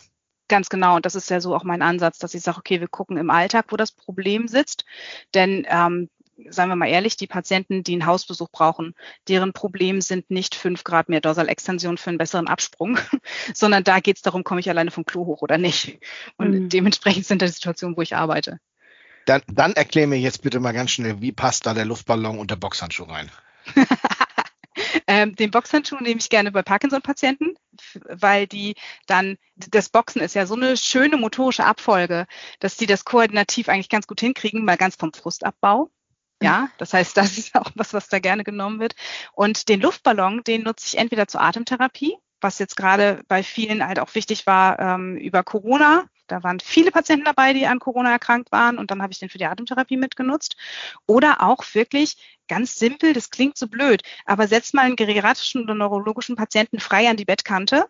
Ganz 0.47 0.69
genau. 0.69 0.95
Und 0.95 1.05
das 1.05 1.15
ist 1.15 1.29
ja 1.29 1.41
so 1.41 1.55
auch 1.55 1.63
mein 1.63 1.81
Ansatz, 1.81 2.19
dass 2.19 2.33
ich 2.33 2.41
sage, 2.41 2.59
okay, 2.59 2.79
wir 2.79 2.87
gucken 2.87 3.17
im 3.17 3.29
Alltag, 3.29 3.65
wo 3.69 3.75
das 3.77 3.91
Problem 3.91 4.47
sitzt. 4.47 4.85
Denn 5.33 5.65
ähm, 5.69 6.09
sagen 6.49 6.69
wir 6.69 6.75
mal 6.75 6.87
ehrlich, 6.87 7.17
die 7.17 7.27
Patienten, 7.27 7.83
die 7.83 7.93
einen 7.93 8.05
Hausbesuch 8.05 8.49
brauchen, 8.49 8.93
deren 9.27 9.53
Problem 9.53 10.01
sind 10.01 10.29
nicht 10.29 10.55
fünf 10.55 10.83
Grad 10.83 11.09
mehr 11.09 11.21
Dorsalextension 11.21 11.97
für 11.97 12.09
einen 12.09 12.17
besseren 12.17 12.47
Absprung, 12.47 12.97
sondern 13.53 13.83
da 13.83 13.99
geht 13.99 14.17
es 14.17 14.21
darum, 14.21 14.43
komme 14.43 14.59
ich 14.59 14.69
alleine 14.69 14.91
vom 14.91 15.05
Klo 15.05 15.25
hoch 15.25 15.41
oder 15.41 15.57
nicht. 15.57 15.99
Und 16.37 16.51
mhm. 16.51 16.69
dementsprechend 16.69 17.25
sind 17.25 17.41
das 17.41 17.55
Situationen, 17.55 17.97
wo 17.97 18.01
ich 18.01 18.15
arbeite. 18.15 18.59
Dann, 19.25 19.41
dann 19.47 19.73
erklär 19.73 20.07
mir 20.07 20.19
jetzt 20.19 20.41
bitte 20.41 20.59
mal 20.59 20.71
ganz 20.71 20.91
schnell, 20.91 21.21
wie 21.21 21.33
passt 21.33 21.65
da 21.65 21.73
der 21.73 21.85
Luftballon 21.85 22.39
und 22.39 22.49
der 22.49 22.55
Boxhandschuh 22.55 23.03
rein? 23.03 23.29
Ähm, 25.07 25.35
den 25.35 25.51
Boxhandschuh 25.51 25.97
nehme 26.01 26.19
ich 26.19 26.29
gerne 26.29 26.51
bei 26.51 26.61
Parkinson-Patienten, 26.61 27.55
weil 28.07 28.47
die 28.47 28.75
dann, 29.05 29.37
das 29.55 29.89
Boxen 29.89 30.21
ist 30.21 30.35
ja 30.35 30.45
so 30.45 30.55
eine 30.55 30.77
schöne 30.77 31.17
motorische 31.17 31.65
Abfolge, 31.65 32.27
dass 32.59 32.77
die 32.77 32.85
das 32.85 33.05
koordinativ 33.05 33.69
eigentlich 33.69 33.89
ganz 33.89 34.07
gut 34.07 34.19
hinkriegen, 34.19 34.65
mal 34.65 34.77
ganz 34.77 34.95
vom 34.95 35.13
Frustabbau. 35.13 35.89
Ja, 36.41 36.69
das 36.77 36.93
heißt, 36.93 37.17
das 37.17 37.37
ist 37.37 37.55
auch 37.55 37.71
was, 37.75 37.93
was 37.93 38.09
da 38.09 38.19
gerne 38.19 38.43
genommen 38.43 38.79
wird. 38.79 38.95
Und 39.33 39.69
den 39.69 39.81
Luftballon, 39.81 40.43
den 40.43 40.63
nutze 40.63 40.85
ich 40.87 40.97
entweder 40.97 41.27
zur 41.27 41.41
Atemtherapie, 41.41 42.15
was 42.41 42.59
jetzt 42.59 42.75
gerade 42.75 43.23
bei 43.27 43.41
vielen 43.41 43.85
halt 43.85 43.99
auch 43.99 44.13
wichtig 44.13 44.45
war 44.45 44.79
ähm, 44.79 45.17
über 45.17 45.43
Corona, 45.43 46.05
da 46.27 46.43
waren 46.43 46.59
viele 46.59 46.91
Patienten 46.91 47.25
dabei, 47.25 47.53
die 47.53 47.65
an 47.65 47.79
Corona 47.79 48.11
erkrankt 48.11 48.51
waren 48.51 48.77
und 48.77 48.91
dann 48.91 49.01
habe 49.01 49.13
ich 49.13 49.19
den 49.19 49.29
für 49.29 49.37
die 49.37 49.45
Atemtherapie 49.45 49.97
mitgenutzt. 49.97 50.55
Oder 51.05 51.43
auch 51.43 51.63
wirklich 51.73 52.17
ganz 52.47 52.75
simpel, 52.75 53.13
das 53.13 53.29
klingt 53.29 53.57
so 53.57 53.67
blöd, 53.67 54.03
aber 54.25 54.47
setz 54.47 54.73
mal 54.73 54.83
einen 54.83 54.95
geriatrischen 54.95 55.63
oder 55.63 55.75
neurologischen 55.75 56.35
Patienten 56.35 56.79
frei 56.79 57.09
an 57.09 57.17
die 57.17 57.25
Bettkante 57.25 57.87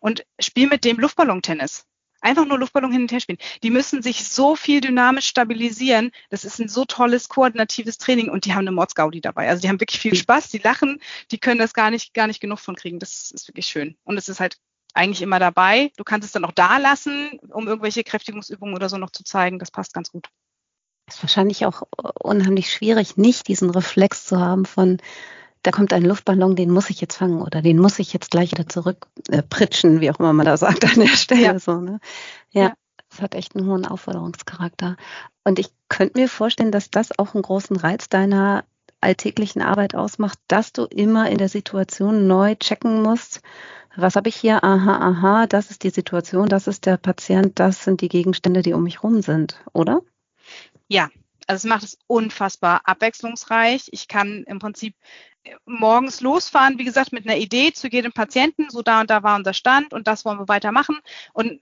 und 0.00 0.24
spiel 0.40 0.68
mit 0.68 0.84
dem 0.84 0.98
Luftballontennis. 0.98 1.86
Einfach 2.22 2.46
nur 2.46 2.58
Luftballon 2.58 2.90
hin 2.90 3.02
und 3.02 3.12
her 3.12 3.20
spielen. 3.20 3.38
Die 3.62 3.70
müssen 3.70 4.02
sich 4.02 4.26
so 4.28 4.56
viel 4.56 4.80
dynamisch 4.80 5.26
stabilisieren. 5.26 6.10
Das 6.30 6.44
ist 6.44 6.58
ein 6.58 6.68
so 6.68 6.84
tolles 6.84 7.28
koordinatives 7.28 7.98
Training 7.98 8.30
und 8.30 8.46
die 8.46 8.52
haben 8.52 8.60
eine 8.60 8.72
Mordsgaudi 8.72 9.20
dabei. 9.20 9.48
Also 9.48 9.60
die 9.60 9.68
haben 9.68 9.80
wirklich 9.80 10.00
viel 10.00 10.16
Spaß, 10.16 10.48
die 10.48 10.58
lachen, 10.58 11.00
die 11.30 11.38
können 11.38 11.60
das 11.60 11.74
gar 11.74 11.90
nicht, 11.90 12.14
gar 12.14 12.26
nicht 12.26 12.40
genug 12.40 12.58
von 12.58 12.74
kriegen. 12.74 12.98
Das 12.98 13.30
ist 13.30 13.48
wirklich 13.48 13.66
schön. 13.66 13.96
Und 14.04 14.16
es 14.16 14.28
ist 14.28 14.40
halt 14.40 14.58
eigentlich 14.96 15.22
immer 15.22 15.38
dabei. 15.38 15.92
Du 15.96 16.04
kannst 16.04 16.26
es 16.26 16.32
dann 16.32 16.44
auch 16.44 16.52
da 16.52 16.78
lassen, 16.78 17.38
um 17.50 17.66
irgendwelche 17.66 18.04
Kräftigungsübungen 18.04 18.74
oder 18.74 18.88
so 18.88 18.98
noch 18.98 19.10
zu 19.10 19.24
zeigen. 19.24 19.58
Das 19.58 19.70
passt 19.70 19.94
ganz 19.94 20.10
gut. 20.10 20.28
Es 21.06 21.16
ist 21.16 21.22
wahrscheinlich 21.22 21.66
auch 21.66 21.82
unheimlich 22.20 22.72
schwierig, 22.72 23.16
nicht 23.16 23.46
diesen 23.46 23.70
Reflex 23.70 24.26
zu 24.26 24.40
haben 24.40 24.64
von, 24.64 24.98
da 25.62 25.70
kommt 25.70 25.92
ein 25.92 26.04
Luftballon, 26.04 26.56
den 26.56 26.70
muss 26.70 26.90
ich 26.90 27.00
jetzt 27.00 27.16
fangen 27.16 27.42
oder 27.42 27.62
den 27.62 27.78
muss 27.78 27.98
ich 27.98 28.12
jetzt 28.12 28.30
gleich 28.30 28.50
wieder 28.50 28.68
zurückpritschen, 28.68 29.98
äh, 29.98 30.00
wie 30.00 30.10
auch 30.10 30.18
immer 30.18 30.32
man 30.32 30.46
da 30.46 30.56
sagt 30.56 30.84
an 30.84 31.00
der 31.00 31.16
Stelle. 31.16 31.42
Ja. 31.42 31.58
So, 31.58 31.80
ne? 31.80 32.00
ja, 32.50 32.62
ja, 32.62 32.74
es 33.12 33.22
hat 33.22 33.34
echt 33.34 33.54
einen 33.54 33.68
hohen 33.68 33.86
Aufforderungscharakter. 33.86 34.96
Und 35.44 35.60
ich 35.60 35.68
könnte 35.88 36.18
mir 36.18 36.28
vorstellen, 36.28 36.72
dass 36.72 36.90
das 36.90 37.16
auch 37.18 37.34
einen 37.34 37.42
großen 37.42 37.76
Reiz 37.76 38.08
deiner 38.08 38.64
alltäglichen 39.00 39.62
Arbeit 39.62 39.94
ausmacht, 39.94 40.38
dass 40.48 40.72
du 40.72 40.84
immer 40.84 41.30
in 41.30 41.38
der 41.38 41.48
Situation 41.48 42.26
neu 42.26 42.56
checken 42.56 43.02
musst, 43.02 43.42
was 43.96 44.16
habe 44.16 44.28
ich 44.28 44.36
hier? 44.36 44.62
Aha, 44.62 44.98
aha, 44.98 45.46
das 45.46 45.70
ist 45.70 45.82
die 45.82 45.90
Situation, 45.90 46.48
das 46.48 46.66
ist 46.66 46.86
der 46.86 46.96
Patient, 46.96 47.58
das 47.58 47.84
sind 47.84 48.00
die 48.00 48.08
Gegenstände, 48.08 48.62
die 48.62 48.72
um 48.72 48.82
mich 48.82 49.02
rum 49.02 49.22
sind, 49.22 49.62
oder? 49.72 50.02
Ja, 50.88 51.08
also 51.46 51.58
es 51.58 51.64
macht 51.64 51.84
es 51.84 51.98
unfassbar 52.06 52.82
abwechslungsreich. 52.84 53.88
Ich 53.92 54.08
kann 54.08 54.44
im 54.46 54.58
Prinzip 54.58 54.94
äh, 55.44 55.54
morgens 55.64 56.20
losfahren, 56.20 56.78
wie 56.78 56.84
gesagt, 56.84 57.12
mit 57.12 57.26
einer 57.26 57.38
Idee 57.38 57.72
zu 57.72 57.88
jedem 57.88 58.12
Patienten, 58.12 58.68
so 58.70 58.82
da 58.82 59.00
und 59.00 59.10
da 59.10 59.22
war 59.22 59.36
unser 59.36 59.54
Stand 59.54 59.92
und 59.92 60.06
das 60.06 60.24
wollen 60.24 60.38
wir 60.38 60.48
weitermachen. 60.48 60.98
Und 61.32 61.60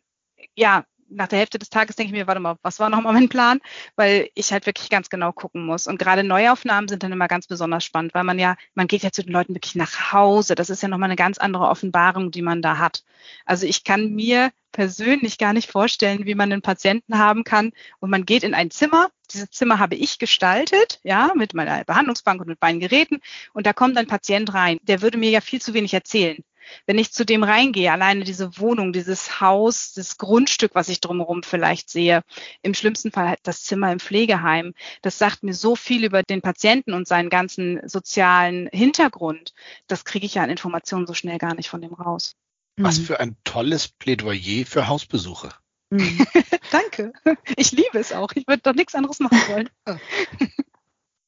ja, 0.54 0.84
nach 1.08 1.28
der 1.28 1.38
Hälfte 1.38 1.58
des 1.58 1.70
Tages 1.70 1.96
denke 1.96 2.12
ich 2.12 2.18
mir, 2.18 2.26
warte 2.26 2.40
mal, 2.40 2.56
was 2.62 2.80
war 2.80 2.90
nochmal 2.90 3.12
mein 3.12 3.28
Plan? 3.28 3.60
Weil 3.96 4.30
ich 4.34 4.52
halt 4.52 4.66
wirklich 4.66 4.90
ganz 4.90 5.10
genau 5.10 5.32
gucken 5.32 5.64
muss. 5.66 5.86
Und 5.86 5.98
gerade 5.98 6.24
Neuaufnahmen 6.24 6.88
sind 6.88 7.02
dann 7.02 7.12
immer 7.12 7.28
ganz 7.28 7.46
besonders 7.46 7.84
spannend, 7.84 8.14
weil 8.14 8.24
man 8.24 8.38
ja, 8.38 8.56
man 8.74 8.86
geht 8.86 9.02
ja 9.02 9.10
zu 9.10 9.22
den 9.22 9.32
Leuten 9.32 9.54
wirklich 9.54 9.74
nach 9.74 10.12
Hause. 10.12 10.54
Das 10.54 10.70
ist 10.70 10.82
ja 10.82 10.88
nochmal 10.88 11.08
eine 11.08 11.16
ganz 11.16 11.38
andere 11.38 11.68
Offenbarung, 11.68 12.30
die 12.30 12.42
man 12.42 12.62
da 12.62 12.78
hat. 12.78 13.04
Also 13.44 13.66
ich 13.66 13.84
kann 13.84 14.14
mir 14.14 14.50
persönlich 14.74 15.38
gar 15.38 15.52
nicht 15.52 15.70
vorstellen, 15.70 16.26
wie 16.26 16.34
man 16.34 16.52
einen 16.52 16.60
Patienten 16.60 17.16
haben 17.16 17.44
kann 17.44 17.70
und 18.00 18.10
man 18.10 18.26
geht 18.26 18.42
in 18.42 18.54
ein 18.54 18.70
Zimmer. 18.72 19.08
Dieses 19.32 19.50
Zimmer 19.50 19.78
habe 19.78 19.94
ich 19.94 20.18
gestaltet, 20.18 21.00
ja, 21.04 21.32
mit 21.36 21.54
meiner 21.54 21.84
Behandlungsbank 21.84 22.40
und 22.40 22.48
mit 22.48 22.60
meinen 22.60 22.80
Geräten. 22.80 23.20
Und 23.52 23.66
da 23.66 23.72
kommt 23.72 23.96
ein 23.96 24.08
Patient 24.08 24.52
rein. 24.52 24.78
Der 24.82 25.00
würde 25.00 25.16
mir 25.16 25.30
ja 25.30 25.40
viel 25.40 25.62
zu 25.62 25.74
wenig 25.74 25.94
erzählen. 25.94 26.42
Wenn 26.86 26.98
ich 26.98 27.12
zu 27.12 27.24
dem 27.24 27.42
reingehe, 27.42 27.92
alleine 27.92 28.24
diese 28.24 28.58
Wohnung, 28.58 28.92
dieses 28.92 29.40
Haus, 29.40 29.92
das 29.92 30.18
Grundstück, 30.18 30.74
was 30.74 30.88
ich 30.88 31.00
drumherum 31.00 31.42
vielleicht 31.42 31.90
sehe, 31.90 32.22
im 32.62 32.74
schlimmsten 32.74 33.10
Fall 33.10 33.28
halt 33.28 33.40
das 33.42 33.62
Zimmer 33.62 33.92
im 33.92 34.00
Pflegeheim, 34.00 34.74
das 35.02 35.18
sagt 35.18 35.42
mir 35.42 35.54
so 35.54 35.76
viel 35.76 36.04
über 36.04 36.22
den 36.22 36.42
Patienten 36.42 36.92
und 36.92 37.08
seinen 37.08 37.30
ganzen 37.30 37.80
sozialen 37.88 38.68
Hintergrund. 38.72 39.52
Das 39.86 40.04
kriege 40.04 40.26
ich 40.26 40.34
ja 40.34 40.42
an 40.42 40.50
Informationen 40.50 41.06
so 41.06 41.14
schnell 41.14 41.38
gar 41.38 41.54
nicht 41.54 41.68
von 41.68 41.80
dem 41.80 41.94
raus. 41.94 42.34
Was 42.76 42.98
mhm. 42.98 43.04
für 43.04 43.20
ein 43.20 43.36
tolles 43.44 43.88
Plädoyer 43.88 44.66
für 44.66 44.88
Hausbesuche. 44.88 45.50
Mhm. 45.90 46.26
Danke. 46.72 47.12
Ich 47.56 47.72
liebe 47.72 47.98
es 47.98 48.12
auch. 48.12 48.32
Ich 48.34 48.46
würde 48.48 48.62
doch 48.62 48.74
nichts 48.74 48.94
anderes 48.94 49.20
machen 49.20 49.38
wollen. 49.48 49.70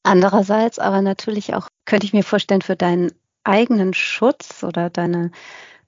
Andererseits 0.03 0.79
aber 0.79 1.01
natürlich 1.01 1.53
auch, 1.53 1.67
könnte 1.85 2.05
ich 2.05 2.13
mir 2.13 2.23
vorstellen, 2.23 2.61
für 2.61 2.75
deinen 2.75 3.11
eigenen 3.47 3.93
Schutz 3.93 4.63
oder 4.63 4.89
deine 4.89 5.31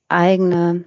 eigene 0.07 0.85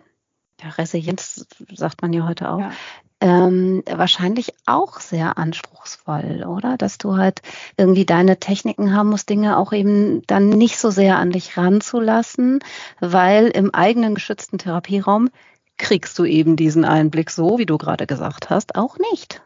ja, 0.61 0.71
Resilienz, 0.71 1.47
sagt 1.75 2.03
man 2.03 2.13
ja 2.13 2.27
heute 2.27 2.51
auch, 2.51 2.61
ja. 2.61 2.73
Ähm, 3.21 3.85
wahrscheinlich 3.89 4.53
auch 4.67 4.99
sehr 4.99 5.39
anspruchsvoll, 5.39 6.45
oder? 6.45 6.77
Dass 6.77 6.99
du 6.99 7.17
halt 7.17 7.41
irgendwie 7.77 8.05
deine 8.05 8.41
Techniken 8.41 8.97
haben 8.97 9.11
musst, 9.11 9.31
Dinge 9.31 9.59
auch 9.59 9.73
eben 9.73 10.27
dann 10.27 10.49
nicht 10.49 10.77
so 10.77 10.91
sehr 10.91 11.19
an 11.19 11.31
dich 11.31 11.57
ranzulassen, 11.57 12.59
weil 12.99 13.47
im 13.47 13.73
eigenen 13.73 14.17
geschützten 14.17 14.59
Therapieraum 14.59 15.31
kriegst 15.79 16.19
du 16.19 16.25
eben 16.25 16.57
diesen 16.57 16.85
Einblick 16.85 17.31
so, 17.31 17.59
wie 17.59 17.67
du 17.67 17.79
gerade 17.79 18.09
gesagt 18.09 18.51
hast, 18.51 18.75
auch 18.75 18.99
nicht. 18.99 19.41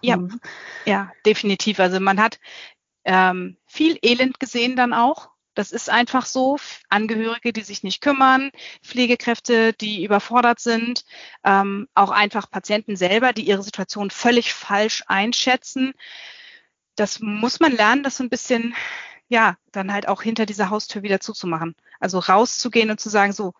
Ja, 0.00 0.16
mhm. 0.16 0.40
ja, 0.84 1.12
definitiv. 1.24 1.78
Also 1.78 2.00
man 2.00 2.20
hat 2.20 2.40
ähm, 3.04 3.56
viel 3.66 3.98
Elend 4.02 4.40
gesehen 4.40 4.74
dann 4.74 4.92
auch. 4.92 5.31
Das 5.54 5.72
ist 5.72 5.90
einfach 5.90 6.26
so. 6.26 6.56
Angehörige, 6.88 7.52
die 7.52 7.62
sich 7.62 7.82
nicht 7.82 8.00
kümmern, 8.00 8.50
Pflegekräfte, 8.82 9.72
die 9.74 10.04
überfordert 10.04 10.60
sind, 10.60 11.04
ähm, 11.44 11.88
auch 11.94 12.10
einfach 12.10 12.50
Patienten 12.50 12.96
selber, 12.96 13.32
die 13.32 13.46
ihre 13.46 13.62
Situation 13.62 14.10
völlig 14.10 14.54
falsch 14.54 15.02
einschätzen. 15.06 15.92
Das 16.96 17.20
muss 17.20 17.60
man 17.60 17.72
lernen, 17.72 18.02
das 18.02 18.16
so 18.16 18.24
ein 18.24 18.30
bisschen, 18.30 18.74
ja, 19.28 19.56
dann 19.72 19.92
halt 19.92 20.08
auch 20.08 20.22
hinter 20.22 20.46
dieser 20.46 20.70
Haustür 20.70 21.02
wieder 21.02 21.20
zuzumachen. 21.20 21.74
Also 22.00 22.18
rauszugehen 22.18 22.90
und 22.90 23.00
zu 23.00 23.10
sagen, 23.10 23.32
so, 23.32 23.54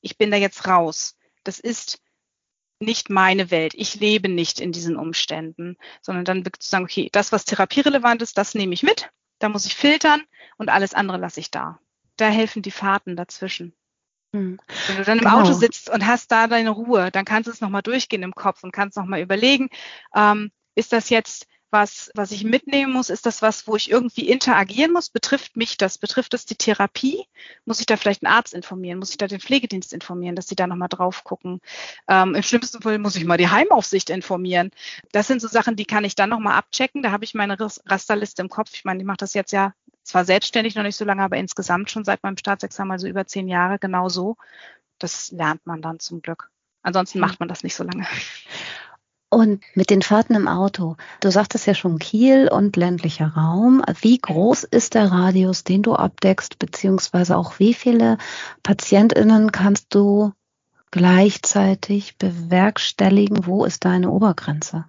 ich 0.00 0.18
bin 0.18 0.30
da 0.30 0.36
jetzt 0.36 0.66
raus. 0.66 1.16
Das 1.44 1.58
ist 1.58 2.00
nicht 2.80 3.10
meine 3.10 3.50
Welt. 3.50 3.74
Ich 3.74 3.94
lebe 3.96 4.28
nicht 4.28 4.60
in 4.60 4.72
diesen 4.72 4.96
Umständen, 4.96 5.76
sondern 6.00 6.24
dann 6.24 6.44
zu 6.44 6.68
sagen, 6.68 6.84
okay, 6.84 7.08
das, 7.12 7.32
was 7.32 7.44
therapierelevant 7.44 8.22
ist, 8.22 8.38
das 8.38 8.54
nehme 8.54 8.74
ich 8.74 8.82
mit. 8.82 9.10
Da 9.38 9.48
muss 9.48 9.66
ich 9.66 9.74
filtern 9.74 10.22
und 10.56 10.68
alles 10.68 10.94
andere 10.94 11.18
lasse 11.18 11.40
ich 11.40 11.50
da. 11.50 11.78
Da 12.16 12.28
helfen 12.28 12.62
die 12.62 12.70
Fahrten 12.70 13.16
dazwischen. 13.16 13.74
Hm. 14.32 14.58
Wenn 14.86 14.96
du 14.96 15.04
dann 15.04 15.18
im 15.18 15.24
genau. 15.24 15.40
Auto 15.40 15.52
sitzt 15.52 15.90
und 15.90 16.06
hast 16.06 16.30
da 16.32 16.46
deine 16.46 16.70
Ruhe, 16.70 17.10
dann 17.10 17.24
kannst 17.24 17.46
du 17.46 17.52
es 17.52 17.60
nochmal 17.60 17.82
durchgehen 17.82 18.22
im 18.22 18.34
Kopf 18.34 18.64
und 18.64 18.72
kannst 18.72 18.96
nochmal 18.96 19.20
überlegen, 19.20 19.68
ähm, 20.14 20.50
ist 20.74 20.92
das 20.92 21.10
jetzt 21.10 21.46
was, 21.70 22.10
was 22.14 22.30
ich 22.30 22.44
mitnehmen 22.44 22.92
muss? 22.92 23.10
Ist 23.10 23.26
das 23.26 23.42
was, 23.42 23.66
wo 23.66 23.76
ich 23.76 23.90
irgendwie 23.90 24.28
interagieren 24.28 24.92
muss? 24.92 25.10
Betrifft 25.10 25.56
mich 25.56 25.76
das? 25.76 25.98
Betrifft 25.98 26.34
es 26.34 26.46
die 26.46 26.54
Therapie? 26.54 27.26
Muss 27.64 27.80
ich 27.80 27.86
da 27.86 27.96
vielleicht 27.96 28.24
einen 28.24 28.32
Arzt 28.32 28.54
informieren? 28.54 28.98
Muss 28.98 29.10
ich 29.10 29.18
da 29.18 29.26
den 29.26 29.40
Pflegedienst 29.40 29.92
informieren, 29.92 30.36
dass 30.36 30.48
sie 30.48 30.56
da 30.56 30.66
nochmal 30.66 30.88
drauf 30.88 31.24
gucken? 31.24 31.60
Ähm, 32.08 32.34
Im 32.34 32.42
schlimmsten 32.42 32.82
Fall 32.82 32.98
muss 32.98 33.16
ich 33.16 33.24
mal 33.24 33.38
die 33.38 33.48
Heimaufsicht 33.48 34.10
informieren. 34.10 34.70
Das 35.12 35.26
sind 35.26 35.40
so 35.40 35.48
Sachen, 35.48 35.76
die 35.76 35.84
kann 35.84 36.04
ich 36.04 36.14
dann 36.14 36.30
nochmal 36.30 36.56
abchecken. 36.56 37.02
Da 37.02 37.10
habe 37.10 37.24
ich 37.24 37.34
meine 37.34 37.58
Rasterliste 37.58 38.42
im 38.42 38.48
Kopf. 38.48 38.70
Ich 38.74 38.84
meine, 38.84 39.00
ich 39.00 39.06
mache 39.06 39.18
das 39.18 39.34
jetzt 39.34 39.52
ja 39.52 39.74
zwar 40.02 40.24
selbstständig 40.24 40.76
noch 40.76 40.84
nicht 40.84 40.96
so 40.96 41.04
lange, 41.04 41.22
aber 41.22 41.36
insgesamt 41.36 41.90
schon 41.90 42.04
seit 42.04 42.22
meinem 42.22 42.36
Staatsexamen, 42.36 42.92
also 42.92 43.08
über 43.08 43.26
zehn 43.26 43.48
Jahre, 43.48 43.78
genau 43.78 44.08
so. 44.08 44.36
Das 44.98 45.32
lernt 45.32 45.66
man 45.66 45.82
dann 45.82 45.98
zum 45.98 46.22
Glück. 46.22 46.50
Ansonsten 46.82 47.18
macht 47.18 47.40
man 47.40 47.48
das 47.48 47.64
nicht 47.64 47.74
so 47.74 47.82
lange. 47.82 48.06
Und 49.28 49.62
mit 49.74 49.90
den 49.90 50.02
Fahrten 50.02 50.34
im 50.34 50.46
Auto, 50.46 50.96
du 51.20 51.30
sagtest 51.30 51.66
ja 51.66 51.74
schon 51.74 51.98
Kiel 51.98 52.48
und 52.48 52.76
ländlicher 52.76 53.28
Raum. 53.36 53.82
Wie 54.00 54.18
groß 54.18 54.64
ist 54.64 54.94
der 54.94 55.10
Radius, 55.10 55.64
den 55.64 55.82
du 55.82 55.94
abdeckst, 55.94 56.58
beziehungsweise 56.58 57.36
auch 57.36 57.58
wie 57.58 57.74
viele 57.74 58.18
PatientInnen 58.62 59.50
kannst 59.50 59.94
du 59.94 60.32
gleichzeitig 60.92 62.18
bewerkstelligen? 62.18 63.46
Wo 63.46 63.64
ist 63.64 63.84
deine 63.84 64.10
Obergrenze? 64.10 64.84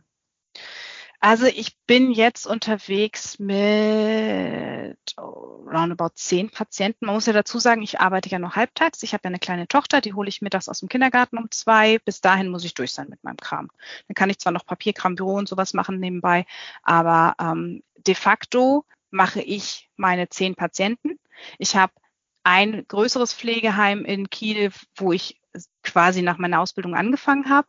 Also 1.20 1.48
ich 1.48 1.76
bin 1.88 2.12
jetzt 2.12 2.46
unterwegs 2.46 3.40
mit 3.40 4.98
roundabout 5.18 6.12
zehn 6.16 6.50
Patienten. 6.52 7.08
Man 7.08 7.16
muss 7.16 7.26
ja 7.26 7.34
dazu 7.34 7.58
sagen, 7.58 7.82
ich 7.82 8.00
arbeite 8.00 8.30
ja 8.30 8.38
noch 8.38 8.56
halbtags. 8.56 9.02
Ich 9.02 9.14
habe 9.14 9.22
ja 9.26 9.30
eine 9.30 9.40
kleine 9.40 9.68
Tochter, 9.68 10.00
die 10.00 10.14
hole 10.14 10.30
ich 10.30 10.42
mittags 10.42 10.70
aus 10.70 10.80
dem 10.80 10.90
Kindergarten 10.90 11.40
um 11.40 11.50
zwei. 11.50 11.98
Bis 12.00 12.22
dahin 12.22 12.50
muss 12.50 12.64
ich 12.64 12.76
durch 12.76 12.94
sein 12.94 13.10
mit 13.10 13.24
meinem 13.24 13.38
Kram. 13.38 13.70
Dann 14.08 14.16
kann 14.16 14.30
ich 14.30 14.38
zwar 14.38 14.54
noch 14.54 14.66
Papierkram, 14.66 15.16
Büro 15.16 15.34
und 15.34 15.50
sowas 15.50 15.74
machen 15.74 16.00
nebenbei, 16.00 16.46
aber 16.84 17.36
ähm, 17.42 17.82
de 17.96 18.16
facto 18.16 18.86
mache 19.10 19.42
ich 19.42 19.90
meine 19.96 20.30
zehn 20.30 20.56
Patienten. 20.56 21.20
Ich 21.58 21.76
habe 21.76 21.94
ein 22.44 22.86
größeres 22.88 23.34
Pflegeheim 23.34 24.06
in 24.06 24.30
Kiel, 24.30 24.72
wo 24.96 25.12
ich 25.12 25.42
quasi 25.84 26.22
nach 26.22 26.38
meiner 26.38 26.62
Ausbildung 26.62 26.96
angefangen 26.96 27.50
habe. 27.50 27.68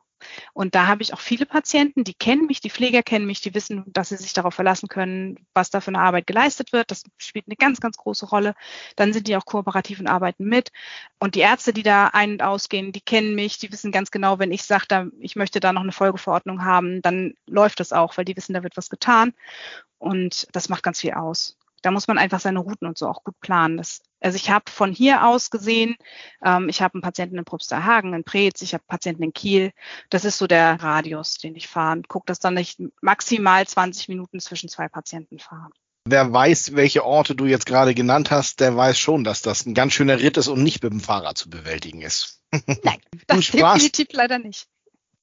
Und 0.53 0.75
da 0.75 0.87
habe 0.87 1.03
ich 1.03 1.15
auch 1.15 1.21
viele 1.21 1.47
Patienten, 1.47 2.05
die 2.05 2.15
kennen 2.15 2.47
mich, 2.47 2.61
die 2.61 2.71
Pfleger 2.71 3.03
kennen 3.03 3.27
mich, 3.27 3.41
die 3.41 3.55
wissen, 3.55 3.85
dass 3.87 4.11
sie 4.11 4.17
sich 4.17 4.33
darauf 4.33 4.55
verlassen 4.55 4.89
können, 4.89 5.47
was 5.55 5.71
da 5.71 5.81
für 5.81 5.89
eine 5.89 6.01
Arbeit 6.01 6.27
geleistet 6.27 6.73
wird. 6.73 6.91
Das 6.91 7.05
spielt 7.19 7.47
eine 7.47 7.57
ganz, 7.57 7.81
ganz 7.81 7.97
große 7.97 8.27
Rolle. 8.27 8.55
Dann 8.97 9.13
sind 9.13 9.29
die 9.29 9.37
auch 9.37 9.45
kooperativ 9.45 10.01
und 10.01 10.09
arbeiten 10.09 10.45
mit. 10.45 10.71
Und 11.19 11.35
die 11.35 11.41
Ärzte, 11.41 11.73
die 11.73 11.83
da 11.83 12.09
ein- 12.09 12.33
und 12.33 12.43
ausgehen, 12.43 12.93
die 12.93 13.01
kennen 13.01 13.35
mich, 13.35 13.59
die 13.59 13.73
wissen 13.73 13.93
ganz 13.93 14.11
genau, 14.11 14.39
wenn 14.39 14.53
ich 14.53 14.63
sage, 14.65 15.11
ich 15.21 15.37
möchte 15.37 15.61
da 15.61 15.73
noch 15.73 15.83
eine 15.83 15.93
Folgeverordnung 15.93 16.65
haben, 16.65 17.03
dann 17.03 17.35
läuft 17.47 17.81
das 17.81 17.93
auch, 17.93 18.17
weil 18.17 18.25
die 18.25 18.37
wissen, 18.37 18.55
da 18.55 18.63
wird 18.63 18.77
was 18.77 18.91
getan. 18.91 19.35
Und 19.99 20.47
das 20.53 20.69
macht 20.69 20.83
ganz 20.83 21.01
viel 21.01 21.13
aus 21.13 21.57
da 21.83 21.91
muss 21.91 22.09
man 22.09 22.19
einfach 22.19 22.41
seine 22.41 22.61
Routen 22.61 22.87
und 22.87 22.99
so 22.99 23.09
auch 23.09 23.25
gut 23.25 23.39
planen. 23.41 23.77
Das, 23.77 24.01
also 24.21 24.37
ich 24.37 24.51
habe 24.51 24.71
von 24.71 24.93
hier 24.93 25.27
aus 25.27 25.51
gesehen, 25.51 25.97
ähm, 26.45 26.69
ich 26.69 26.83
habe 26.83 26.95
einen 26.95 27.03
Patienten 27.03 27.39
in 27.39 27.45
Probsterhagen, 27.45 28.15
in 28.15 28.25
Preetz, 28.25 28.63
ich 28.63 28.75
habe 28.75 28.85
Patienten 28.87 29.23
in 29.23 29.33
Kiel. 29.33 29.73
Das 30.11 30.25
ist 30.25 30.39
so 30.39 30.47
der 30.47 30.81
Radius, 30.81 31.39
den 31.39 31.55
ich 31.55 31.69
fahre 31.69 31.97
und 31.97 32.09
gucke, 32.09 32.27
dass 32.27 32.41
dann 32.41 32.55
nicht 32.55 32.81
maximal 33.01 33.67
20 33.67 34.09
Minuten 34.09 34.41
zwischen 34.41 34.69
zwei 34.69 34.89
Patienten 34.89 35.39
fahre. 35.39 35.71
Wer 36.11 36.33
weiß, 36.33 36.75
welche 36.75 37.05
Orte 37.05 37.35
du 37.35 37.45
jetzt 37.45 37.67
gerade 37.67 37.95
genannt 37.95 38.31
hast, 38.31 38.61
der 38.61 38.75
weiß 38.75 38.99
schon, 38.99 39.25
dass 39.25 39.43
das 39.43 39.67
ein 39.67 39.75
ganz 39.75 39.93
schöner 39.93 40.21
Ritt 40.21 40.39
ist 40.39 40.49
und 40.49 40.63
nicht 40.63 40.83
mit 40.83 40.93
dem 40.93 41.01
Fahrrad 41.01 41.37
zu 41.37 41.51
bewältigen 41.51 42.01
ist. 42.01 42.41
Nein, 42.83 43.01
das 43.27 43.45
sprachst, 43.45 43.77
definitiv 43.77 44.09
leider 44.13 44.39
nicht. 44.39 44.67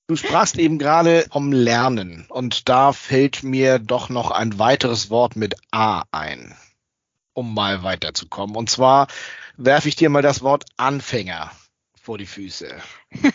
Du 0.07 0.15
sprachst 0.15 0.59
eben 0.59 0.77
gerade 0.77 1.25
vom 1.31 1.51
Lernen 1.51 2.27
und 2.29 2.69
da 2.69 2.93
fällt 2.93 3.41
mir 3.41 3.79
doch 3.79 4.09
noch 4.09 4.29
ein 4.29 4.59
weiteres 4.59 5.09
Wort 5.09 5.35
mit 5.35 5.55
A 5.71 6.03
ein, 6.11 6.55
um 7.33 7.55
mal 7.55 7.81
weiterzukommen. 7.81 8.55
Und 8.55 8.69
zwar 8.69 9.07
werfe 9.57 9.89
ich 9.89 9.95
dir 9.95 10.11
mal 10.11 10.21
das 10.21 10.43
Wort 10.43 10.65
Anfänger 10.77 11.51
vor 11.99 12.19
die 12.19 12.27
Füße. 12.27 12.75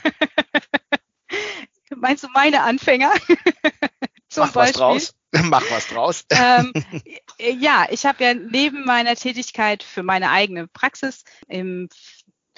Meinst 1.96 2.22
du 2.22 2.28
meine 2.28 2.62
Anfänger? 2.62 3.12
Zum 4.28 4.44
Mach 4.44 4.52
Beispiel? 4.52 4.60
was 4.62 4.72
draus. 4.72 5.14
Mach 5.42 5.70
was 5.70 5.88
draus. 5.88 6.24
Ähm, 6.30 6.72
ja, 7.38 7.86
ich 7.90 8.06
habe 8.06 8.22
ja 8.22 8.34
neben 8.34 8.84
meiner 8.84 9.16
Tätigkeit 9.16 9.82
für 9.82 10.04
meine 10.04 10.30
eigene 10.30 10.68
Praxis 10.68 11.24
im 11.48 11.88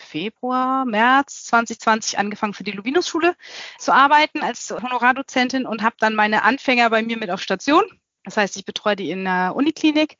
Februar, 0.02 0.84
März 0.84 1.44
2020 1.44 2.18
angefangen 2.18 2.54
für 2.54 2.64
die 2.64 2.72
Lubinus-Schule 2.72 3.36
zu 3.78 3.92
arbeiten 3.92 4.42
als 4.42 4.70
Honorardozentin 4.70 5.66
und 5.66 5.82
habe 5.82 5.96
dann 5.98 6.14
meine 6.14 6.42
Anfänger 6.42 6.90
bei 6.90 7.02
mir 7.02 7.16
mit 7.16 7.30
auf 7.30 7.40
Station. 7.40 7.84
Das 8.24 8.36
heißt, 8.36 8.56
ich 8.56 8.64
betreue 8.64 8.96
die 8.96 9.10
in 9.10 9.24
der 9.24 9.54
Uniklinik 9.56 10.16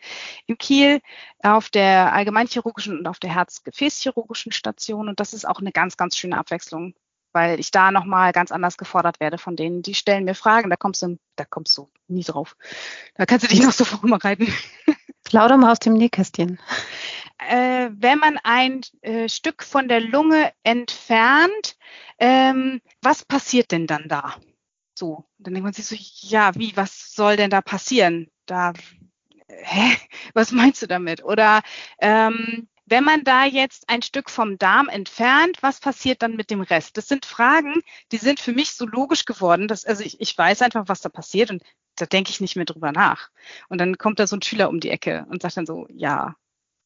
in 0.47 0.59
Kiel 0.59 1.01
auf 1.43 1.71
der 1.71 2.13
allgemeinchirurgischen 2.13 2.99
und 2.99 3.07
auf 3.07 3.21
der 3.21 3.35
Herz-Gefäßchirurgischen 3.35 4.53
Station. 4.53 5.09
Und 5.09 5.21
das 5.21 5.33
ist 5.33 5.47
auch 5.47 5.61
eine 5.61 5.73
ganz, 5.73 5.97
ganz 5.97 6.17
schöne 6.17 6.37
Abwechslung, 6.37 6.95
weil 7.33 7.61
ich 7.61 7.71
da 7.71 7.93
nochmal 7.93 8.33
ganz 8.33 8.51
anders 8.51 8.77
gefordert 8.77 9.21
werde 9.21 9.39
von 9.39 9.55
denen. 9.55 9.83
Die 9.83 9.95
stellen 9.95 10.25
mir 10.25 10.35
Fragen, 10.35 10.69
da 10.69 10.77
kommst 10.77 11.03
du, 11.03 11.19
da 11.37 11.45
kommst 11.45 11.79
du 11.79 11.91
nie 12.09 12.25
drauf. 12.25 12.57
Da 13.15 13.25
kannst 13.25 13.45
du 13.45 13.49
dich 13.49 13.63
noch 13.63 13.73
so 13.73 13.85
vorbereiten. 13.85 14.53
Plauder 15.33 15.57
mal 15.57 15.73
aus 15.73 15.79
dem 15.79 15.95
Nähkästchen 15.95 16.59
äh, 17.49 17.91
wenn 17.93 18.19
man 18.19 18.39
ein 18.43 18.83
äh, 19.01 19.29
Stück 19.29 19.63
von 19.63 19.89
der 19.89 20.01
Lunge 20.01 20.53
entfernt, 20.63 21.77
ähm, 22.19 22.81
was 23.01 23.25
passiert 23.25 23.73
denn 23.73 23.87
dann 23.87 24.09
da? 24.09 24.37
So, 24.95 25.25
dann 25.39 25.55
denkt 25.55 25.65
man 25.65 25.73
sich 25.73 25.87
so, 25.87 25.97
ja, 26.29 26.55
wie, 26.55 26.77
was 26.77 27.15
soll 27.15 27.37
denn 27.37 27.51
da 27.51 27.61
passieren? 27.63 28.29
Da, 28.47 28.73
hä, 29.49 29.97
was 30.35 30.53
meinst 30.53 30.83
du 30.83 30.87
damit? 30.87 31.25
Oder 31.25 31.63
ähm, 31.99 32.69
wenn 32.93 33.05
man 33.05 33.25
da 33.25 33.47
jetzt 33.47 33.89
ein 33.89 34.03
Stück 34.03 34.29
vom 34.29 34.59
Darm 34.59 34.91
entfernt, 34.91 35.57
was 35.63 35.81
passiert 35.81 36.21
dann 36.23 36.37
mit 36.37 36.51
dem 36.51 36.61
Rest? 36.61 36.99
Das 36.99 37.09
sind 37.09 37.25
Fragen, 37.25 37.83
die 38.13 38.19
sind 38.19 38.39
für 38.39 38.53
mich 38.53 38.73
so 38.75 38.85
logisch 38.87 39.25
geworden, 39.25 39.67
dass, 39.67 39.87
also 39.87 40.05
ich, 40.05 40.21
ich 40.21 40.37
weiß 40.37 40.61
einfach, 40.61 40.85
was 40.89 41.01
da 41.01 41.09
passiert 41.09 41.51
und 41.51 41.63
da 41.97 42.05
denke 42.05 42.31
ich 42.31 42.43
nicht 42.43 42.55
mehr 42.55 42.67
drüber 42.67 42.93
nach. 42.93 43.31
Und 43.71 43.79
dann 43.81 43.97
kommt 43.97 44.19
da 44.19 44.27
so 44.27 44.37
ein 44.37 44.43
Schüler 44.43 44.69
um 44.69 44.79
die 44.79 44.91
Ecke 44.91 45.27
und 45.31 45.41
sagt 45.41 45.57
dann 45.57 45.65
so, 45.65 45.87
ja, 45.91 46.37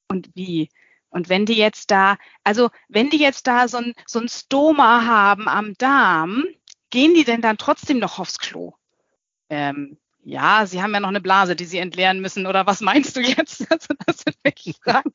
und 0.09 0.31
wie 0.37 0.71
Und 1.11 1.29
wenn 1.29 1.47
die 1.47 1.55
jetzt 1.55 1.91
da, 1.91 2.19
also 2.45 2.71
wenn 2.89 3.11
die 3.11 3.19
jetzt 3.19 3.47
da 3.47 3.69
so 3.69 3.79
ein, 3.79 3.95
so 4.07 4.21
ein 4.21 4.29
Stoma 4.29 5.07
haben 5.07 5.49
am 5.49 5.75
Darm, 5.75 6.45
gehen 6.91 7.15
die 7.15 7.25
denn 7.25 7.41
dann 7.41 7.59
trotzdem 7.59 7.99
noch 7.99 8.19
aufs 8.19 8.39
Klo? 8.39 8.75
Ähm, 9.49 9.99
ja, 10.27 10.67
Sie 10.67 10.83
haben 10.83 10.93
ja 10.93 10.99
noch 10.99 11.09
eine 11.09 11.21
Blase, 11.21 11.55
die 11.55 11.65
Sie 11.65 11.79
entleeren 11.79 12.21
müssen, 12.21 12.47
oder 12.47 12.67
was 12.67 12.81
meinst 12.81 13.17
du 13.17 13.21
jetzt? 13.21 13.65
Also 13.71 13.95
das 14.05 14.19
sind 14.19 14.37
welche 14.43 14.75
Fragen. 14.83 15.13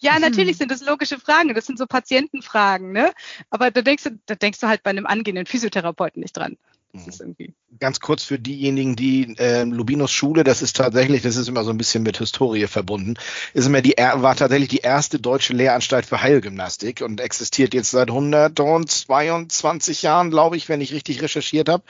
ja, 0.00 0.18
natürlich 0.18 0.56
sind 0.56 0.70
das 0.70 0.84
logische 0.84 1.18
Fragen, 1.20 1.54
das 1.54 1.66
sind 1.66 1.78
so 1.78 1.86
Patientenfragen, 1.86 2.90
ne? 2.92 3.12
Aber 3.50 3.70
da 3.70 3.82
denkst 3.82 4.04
du, 4.04 4.18
da 4.26 4.34
denkst 4.34 4.58
du 4.60 4.66
halt 4.66 4.82
bei 4.82 4.90
einem 4.90 5.06
angehenden 5.06 5.46
Physiotherapeuten 5.46 6.20
nicht 6.20 6.36
dran. 6.36 6.56
Mhm. 6.92 7.54
Ganz 7.78 8.00
kurz 8.00 8.24
für 8.24 8.38
diejenigen, 8.38 8.96
die 8.96 9.36
äh, 9.38 9.62
Lubinos 9.62 10.10
Schule, 10.10 10.42
das 10.42 10.62
ist 10.62 10.76
tatsächlich, 10.76 11.22
das 11.22 11.36
ist 11.36 11.48
immer 11.48 11.62
so 11.62 11.70
ein 11.70 11.78
bisschen 11.78 12.02
mit 12.02 12.18
Historie 12.18 12.66
verbunden, 12.66 13.14
ist 13.52 13.66
immer 13.66 13.82
die 13.82 13.94
war 13.96 14.34
tatsächlich 14.34 14.70
die 14.70 14.78
erste 14.78 15.20
deutsche 15.20 15.52
Lehranstalt 15.52 16.06
für 16.06 16.22
Heilgymnastik 16.22 17.02
und 17.02 17.20
existiert 17.20 17.74
jetzt 17.74 17.90
seit 17.90 18.08
122 18.08 20.02
Jahren, 20.02 20.30
glaube 20.30 20.56
ich, 20.56 20.68
wenn 20.68 20.80
ich 20.80 20.92
richtig 20.92 21.22
recherchiert 21.22 21.68
habe. 21.68 21.84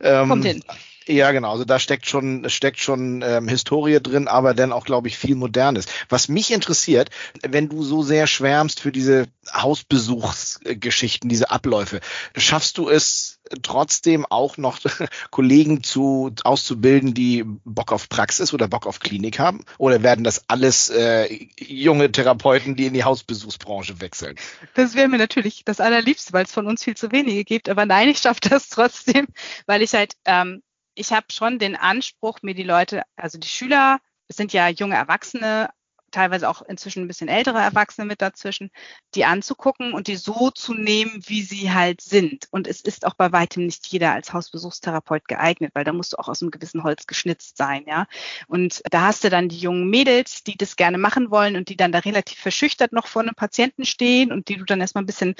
Ähm, 0.00 0.28
Kommt 0.28 0.44
hin. 0.44 0.62
Ja, 1.08 1.30
genau. 1.30 1.52
Also 1.52 1.64
da 1.64 1.78
steckt 1.78 2.06
schon, 2.06 2.48
steckt 2.50 2.80
schon 2.80 3.22
ähm, 3.22 3.48
Historie 3.48 4.00
drin, 4.00 4.26
aber 4.26 4.54
dann 4.54 4.72
auch, 4.72 4.84
glaube 4.84 5.06
ich, 5.08 5.16
viel 5.16 5.36
Modernes. 5.36 5.86
Was 6.08 6.28
mich 6.28 6.50
interessiert, 6.50 7.10
wenn 7.42 7.68
du 7.68 7.84
so 7.84 8.02
sehr 8.02 8.26
schwärmst 8.26 8.80
für 8.80 8.90
diese 8.90 9.26
Hausbesuchsgeschichten, 9.52 11.28
diese 11.28 11.50
Abläufe, 11.50 12.00
schaffst 12.36 12.78
du 12.78 12.88
es 12.88 13.38
trotzdem 13.62 14.26
auch 14.26 14.56
noch 14.56 14.80
Kollegen 15.30 15.84
zu 15.84 16.32
auszubilden, 16.42 17.14
die 17.14 17.44
Bock 17.64 17.92
auf 17.92 18.08
Praxis 18.08 18.52
oder 18.52 18.66
Bock 18.66 18.86
auf 18.86 18.98
Klinik 18.98 19.38
haben? 19.38 19.64
Oder 19.78 20.02
werden 20.02 20.24
das 20.24 20.44
alles 20.48 20.90
äh, 20.90 21.46
junge 21.58 22.10
Therapeuten, 22.10 22.74
die 22.74 22.86
in 22.86 22.94
die 22.94 23.04
Hausbesuchsbranche 23.04 24.00
wechseln? 24.00 24.36
Das 24.74 24.94
wäre 24.94 25.08
mir 25.08 25.18
natürlich 25.18 25.62
das 25.64 25.80
Allerliebste, 25.80 26.32
weil 26.32 26.44
es 26.44 26.52
von 26.52 26.66
uns 26.66 26.82
viel 26.82 26.96
zu 26.96 27.12
wenige 27.12 27.44
gibt. 27.44 27.68
Aber 27.68 27.86
nein, 27.86 28.08
ich 28.08 28.18
schaffe 28.18 28.40
das 28.40 28.68
trotzdem, 28.68 29.26
weil 29.66 29.82
ich 29.82 29.94
halt, 29.94 30.14
ähm, 30.24 30.62
ich 30.96 31.12
habe 31.12 31.26
schon 31.30 31.58
den 31.58 31.76
Anspruch, 31.76 32.42
mir 32.42 32.54
die 32.54 32.62
Leute, 32.64 33.02
also 33.14 33.38
die 33.38 33.48
Schüler, 33.48 34.00
es 34.28 34.36
sind 34.36 34.52
ja 34.52 34.68
junge 34.68 34.96
Erwachsene, 34.96 35.70
teilweise 36.10 36.48
auch 36.48 36.62
inzwischen 36.62 37.04
ein 37.04 37.08
bisschen 37.08 37.28
ältere 37.28 37.58
Erwachsene 37.58 38.06
mit 38.06 38.22
dazwischen, 38.22 38.70
die 39.14 39.24
anzugucken 39.24 39.92
und 39.92 40.06
die 40.06 40.16
so 40.16 40.50
zu 40.50 40.72
nehmen, 40.72 41.20
wie 41.26 41.42
sie 41.42 41.72
halt 41.72 42.00
sind. 42.00 42.46
Und 42.50 42.66
es 42.66 42.80
ist 42.80 43.06
auch 43.06 43.14
bei 43.14 43.32
weitem 43.32 43.66
nicht 43.66 43.86
jeder 43.88 44.12
als 44.12 44.32
Hausbesuchstherapeut 44.32 45.28
geeignet, 45.28 45.72
weil 45.74 45.84
da 45.84 45.92
musst 45.92 46.14
du 46.14 46.16
auch 46.16 46.28
aus 46.28 46.40
einem 46.40 46.50
gewissen 46.50 46.82
Holz 46.84 47.06
geschnitzt 47.06 47.58
sein, 47.58 47.84
ja. 47.86 48.06
Und 48.46 48.82
da 48.90 49.02
hast 49.02 49.24
du 49.24 49.30
dann 49.30 49.48
die 49.48 49.58
jungen 49.58 49.90
Mädels, 49.90 50.42
die 50.42 50.56
das 50.56 50.76
gerne 50.76 50.96
machen 50.96 51.30
wollen 51.30 51.56
und 51.56 51.68
die 51.68 51.76
dann 51.76 51.92
da 51.92 51.98
relativ 51.98 52.38
verschüchtert 52.38 52.92
noch 52.92 53.06
vor 53.06 53.22
einem 53.22 53.34
Patienten 53.34 53.84
stehen 53.84 54.32
und 54.32 54.48
die 54.48 54.56
du 54.56 54.64
dann 54.64 54.80
erstmal 54.80 55.02
ein 55.02 55.06
bisschen 55.06 55.34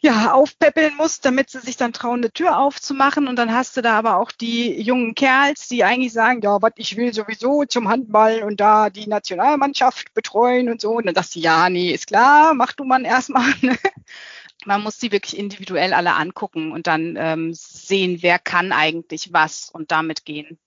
ja, 0.00 0.32
aufpäppeln 0.32 0.94
musst, 0.96 1.24
damit 1.24 1.50
sie 1.50 1.58
sich 1.58 1.76
dann 1.76 1.92
trauen, 1.92 2.20
eine 2.20 2.32
Tür 2.32 2.58
aufzumachen. 2.58 3.26
Und 3.26 3.36
dann 3.36 3.52
hast 3.52 3.76
du 3.76 3.82
da 3.82 3.98
aber 3.98 4.16
auch 4.18 4.30
die 4.30 4.80
jungen 4.80 5.14
Kerls, 5.14 5.68
die 5.68 5.82
eigentlich 5.84 6.12
sagen, 6.12 6.40
ja, 6.42 6.62
was 6.62 6.72
ich 6.76 6.96
will 6.96 7.12
sowieso 7.12 7.64
zum 7.64 7.88
Handball 7.88 8.42
und 8.44 8.60
da 8.60 8.90
die 8.90 9.08
Nationalmannschaft 9.08 10.14
betreuen 10.14 10.68
und 10.70 10.80
so. 10.80 10.92
Und 10.92 11.06
dann 11.06 11.14
sagst 11.16 11.34
du, 11.34 11.40
ja, 11.40 11.68
nee, 11.68 11.90
ist 11.90 12.06
klar, 12.06 12.54
mach 12.54 12.72
du 12.72 12.84
mal 12.84 13.04
erstmal. 13.04 13.52
ne? 13.60 13.76
Man 14.64 14.82
muss 14.82 14.98
die 14.98 15.12
wirklich 15.12 15.38
individuell 15.38 15.92
alle 15.94 16.14
angucken 16.14 16.72
und 16.72 16.86
dann 16.86 17.16
ähm, 17.16 17.52
sehen, 17.54 18.18
wer 18.22 18.38
kann 18.38 18.72
eigentlich 18.72 19.32
was 19.32 19.70
und 19.70 19.92
damit 19.92 20.24
gehen. 20.24 20.58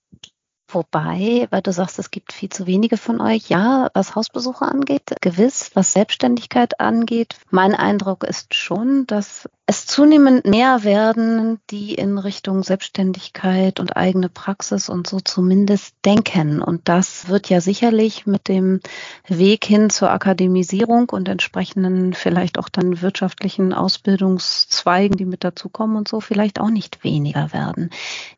Wobei, 0.73 1.47
weil 1.49 1.61
du 1.61 1.71
sagst, 1.71 1.99
es 1.99 2.11
gibt 2.11 2.33
viel 2.33 2.49
zu 2.49 2.65
wenige 2.65 2.97
von 2.97 3.19
euch. 3.21 3.49
Ja, 3.49 3.89
was 3.93 4.15
Hausbesuche 4.15 4.65
angeht, 4.65 5.15
gewiss. 5.21 5.71
Was 5.73 5.93
Selbstständigkeit 5.93 6.79
angeht, 6.79 7.35
mein 7.49 7.75
Eindruck 7.75 8.23
ist 8.23 8.53
schon, 8.53 9.05
dass 9.07 9.49
es 9.67 9.85
zunehmend 9.85 10.45
mehr 10.45 10.83
werden, 10.83 11.59
die 11.69 11.93
in 11.93 12.17
Richtung 12.17 12.63
Selbstständigkeit 12.63 13.79
und 13.79 13.95
eigene 13.95 14.27
Praxis 14.27 14.89
und 14.89 15.07
so 15.07 15.19
zumindest 15.19 15.95
denken. 16.03 16.61
Und 16.61 16.89
das 16.89 17.29
wird 17.29 17.47
ja 17.49 17.61
sicherlich 17.61 18.25
mit 18.25 18.47
dem 18.47 18.81
Weg 19.27 19.63
hin 19.63 19.89
zur 19.89 20.11
Akademisierung 20.11 21.09
und 21.09 21.29
entsprechenden 21.29 22.13
vielleicht 22.13 22.59
auch 22.59 22.69
dann 22.69 23.01
wirtschaftlichen 23.01 23.73
Ausbildungszweigen, 23.73 25.15
die 25.15 25.25
mit 25.25 25.43
dazukommen 25.43 25.95
und 25.95 26.07
so, 26.07 26.19
vielleicht 26.19 26.59
auch 26.59 26.69
nicht 26.69 27.03
weniger 27.03 27.53
werden. 27.53 27.91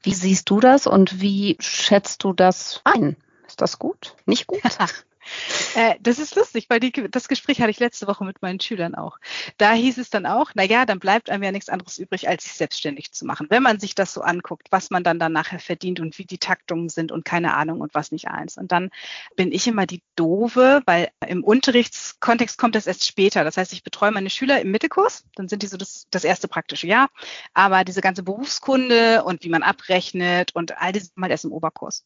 Wie 0.04 0.14
siehst 0.14 0.50
du 0.50 0.60
das 0.60 0.86
und 0.86 1.20
wie 1.20 1.58
schätzt 1.60 2.24
du 2.24 2.34
das 2.34 2.82
ein? 2.84 3.16
Ist 3.48 3.62
das 3.62 3.80
gut? 3.80 4.16
Nicht 4.26 4.48
gut? 4.48 4.62
Äh, 5.76 5.96
das 6.02 6.20
ist 6.20 6.36
lustig, 6.36 6.66
weil 6.70 6.80
die, 6.80 6.92
das 6.92 7.28
Gespräch 7.28 7.62
hatte 7.62 7.72
ich 7.72 7.80
letzte 7.80 8.08
Woche 8.08 8.24
mit 8.26 8.42
meinen 8.42 8.60
Schülern 8.60 8.96
auch. 8.96 9.18
Da 9.58 9.74
hieß 9.74 9.98
es 9.98 10.10
dann 10.10 10.26
auch, 10.26 10.52
na 10.56 10.64
ja, 10.64 10.86
dann 10.86 11.00
bleibt 11.00 11.30
einem 11.30 11.44
ja 11.44 11.52
nichts 11.52 11.70
anderes 11.70 11.98
übrig, 11.98 12.28
als 12.28 12.44
sich 12.44 12.54
selbstständig 12.54 13.12
zu 13.12 13.26
machen. 13.26 13.48
Wenn 13.50 13.64
man 13.64 13.80
sich 13.80 13.96
das 13.96 14.14
so 14.14 14.22
anguckt, 14.22 14.68
was 14.72 14.90
man 14.90 15.04
dann, 15.04 15.20
dann 15.20 15.32
nachher 15.34 15.60
verdient 15.60 16.00
und 16.00 16.18
wie 16.18 16.26
die 16.26 16.38
Taktungen 16.38 16.90
sind 16.90 17.12
und 17.12 17.26
keine 17.26 17.56
Ahnung 17.56 17.82
und 17.82 17.94
was 17.94 18.12
nicht 18.12 18.28
eins. 18.28 18.58
Und 18.58 18.72
dann 18.72 18.90
bin 19.36 19.52
ich 19.52 19.68
immer 19.68 19.86
die 19.86 20.02
Dove, 20.16 20.82
weil 20.86 21.10
im 21.28 21.44
Unterrichtskontext 21.44 22.58
kommt 22.58 22.76
das 22.76 22.88
erst 22.88 23.06
später. 23.06 23.44
Das 23.44 23.58
heißt, 23.58 23.74
ich 23.74 23.84
betreue 23.84 24.12
meine 24.12 24.30
Schüler 24.30 24.62
im 24.62 24.72
Mittelkurs, 24.72 25.26
dann 25.36 25.48
sind 25.48 25.64
die 25.64 25.68
so 25.68 25.78
das, 25.78 26.08
das 26.12 26.24
erste 26.24 26.48
praktische 26.48 26.88
Jahr. 26.88 27.10
Aber 27.54 27.84
diese 27.84 28.02
ganze 28.02 28.24
Berufskunde 28.24 29.24
und 29.24 29.44
wie 29.44 29.50
man 29.50 29.64
abrechnet 29.64 30.56
und 30.56 30.78
all 30.78 30.92
das 30.92 31.12
mal 31.16 31.32
erst 31.32 31.46
im 31.46 31.52
Oberkurs. 31.52 32.06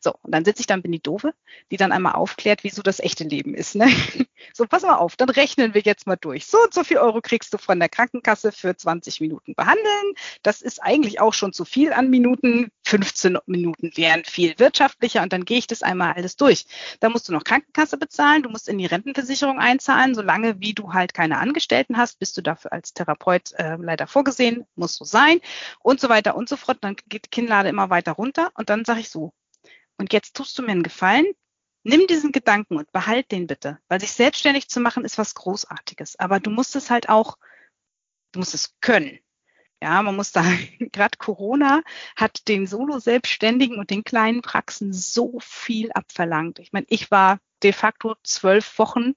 So, 0.00 0.14
und 0.22 0.32
dann 0.32 0.44
sitze 0.44 0.60
ich 0.60 0.66
dann, 0.66 0.82
bin 0.82 0.92
die 0.92 1.02
Dove, 1.02 1.34
die 1.70 1.76
dann 1.76 1.92
einmal 1.92 2.12
aufklärt, 2.12 2.57
wie 2.64 2.70
so 2.70 2.82
das 2.82 3.00
echte 3.00 3.24
Leben 3.24 3.54
ist. 3.54 3.74
Ne? 3.74 3.88
So, 4.54 4.66
pass 4.66 4.82
mal 4.82 4.96
auf, 4.96 5.16
dann 5.16 5.30
rechnen 5.30 5.74
wir 5.74 5.82
jetzt 5.82 6.06
mal 6.06 6.16
durch. 6.16 6.46
So 6.46 6.58
und 6.62 6.72
so 6.72 6.84
viel 6.84 6.98
Euro 6.98 7.20
kriegst 7.20 7.52
du 7.52 7.58
von 7.58 7.78
der 7.78 7.88
Krankenkasse 7.88 8.52
für 8.52 8.76
20 8.76 9.20
Minuten 9.20 9.54
behandeln. 9.54 10.14
Das 10.42 10.62
ist 10.62 10.82
eigentlich 10.82 11.20
auch 11.20 11.34
schon 11.34 11.52
zu 11.52 11.64
viel 11.64 11.92
an 11.92 12.08
Minuten. 12.08 12.70
15 12.84 13.38
Minuten 13.46 13.92
wären 13.96 14.24
viel 14.24 14.58
wirtschaftlicher 14.58 15.22
und 15.22 15.32
dann 15.32 15.44
gehe 15.44 15.58
ich 15.58 15.66
das 15.66 15.82
einmal 15.82 16.14
alles 16.14 16.36
durch. 16.36 16.66
Da 17.00 17.08
musst 17.10 17.28
du 17.28 17.32
noch 17.32 17.44
Krankenkasse 17.44 17.98
bezahlen, 17.98 18.42
du 18.42 18.48
musst 18.48 18.68
in 18.68 18.78
die 18.78 18.86
Rentenversicherung 18.86 19.58
einzahlen, 19.58 20.14
solange 20.14 20.60
wie 20.60 20.72
du 20.72 20.92
halt 20.92 21.14
keine 21.14 21.38
Angestellten 21.38 21.96
hast, 21.96 22.18
bist 22.18 22.36
du 22.36 22.42
dafür 22.42 22.72
als 22.72 22.94
Therapeut 22.94 23.52
äh, 23.54 23.76
leider 23.76 24.06
vorgesehen, 24.06 24.66
muss 24.74 24.96
so 24.96 25.04
sein 25.04 25.40
und 25.80 26.00
so 26.00 26.08
weiter 26.08 26.36
und 26.36 26.48
so 26.48 26.56
fort. 26.56 26.78
Dann 26.80 26.96
geht 27.08 27.26
die 27.26 27.30
Kinnlade 27.30 27.68
immer 27.68 27.90
weiter 27.90 28.12
runter 28.12 28.50
und 28.54 28.70
dann 28.70 28.84
sage 28.84 29.00
ich 29.00 29.10
so, 29.10 29.32
und 29.98 30.12
jetzt 30.12 30.34
tust 30.34 30.58
du 30.58 30.62
mir 30.62 30.72
einen 30.72 30.82
Gefallen, 30.82 31.26
nimm 31.88 32.06
diesen 32.06 32.32
Gedanken 32.32 32.76
und 32.76 32.92
behalt 32.92 33.32
den 33.32 33.46
bitte, 33.46 33.78
weil 33.88 34.00
sich 34.00 34.12
selbstständig 34.12 34.68
zu 34.68 34.80
machen 34.80 35.04
ist 35.04 35.18
was 35.18 35.34
Großartiges. 35.34 36.18
Aber 36.18 36.38
du 36.38 36.50
musst 36.50 36.76
es 36.76 36.90
halt 36.90 37.08
auch, 37.08 37.38
du 38.32 38.40
musst 38.40 38.54
es 38.54 38.74
können. 38.80 39.18
Ja, 39.82 40.02
man 40.02 40.16
muss 40.16 40.32
da, 40.32 40.42
gerade 40.92 41.18
Corona 41.18 41.82
hat 42.16 42.48
den 42.48 42.66
Solo-Selbstständigen 42.66 43.78
und 43.78 43.90
den 43.90 44.04
kleinen 44.04 44.42
Praxen 44.42 44.92
so 44.92 45.38
viel 45.40 45.90
abverlangt. 45.92 46.58
Ich 46.58 46.72
meine, 46.72 46.86
ich 46.88 47.10
war 47.10 47.38
de 47.62 47.72
facto 47.72 48.14
zwölf 48.22 48.78
Wochen 48.78 49.14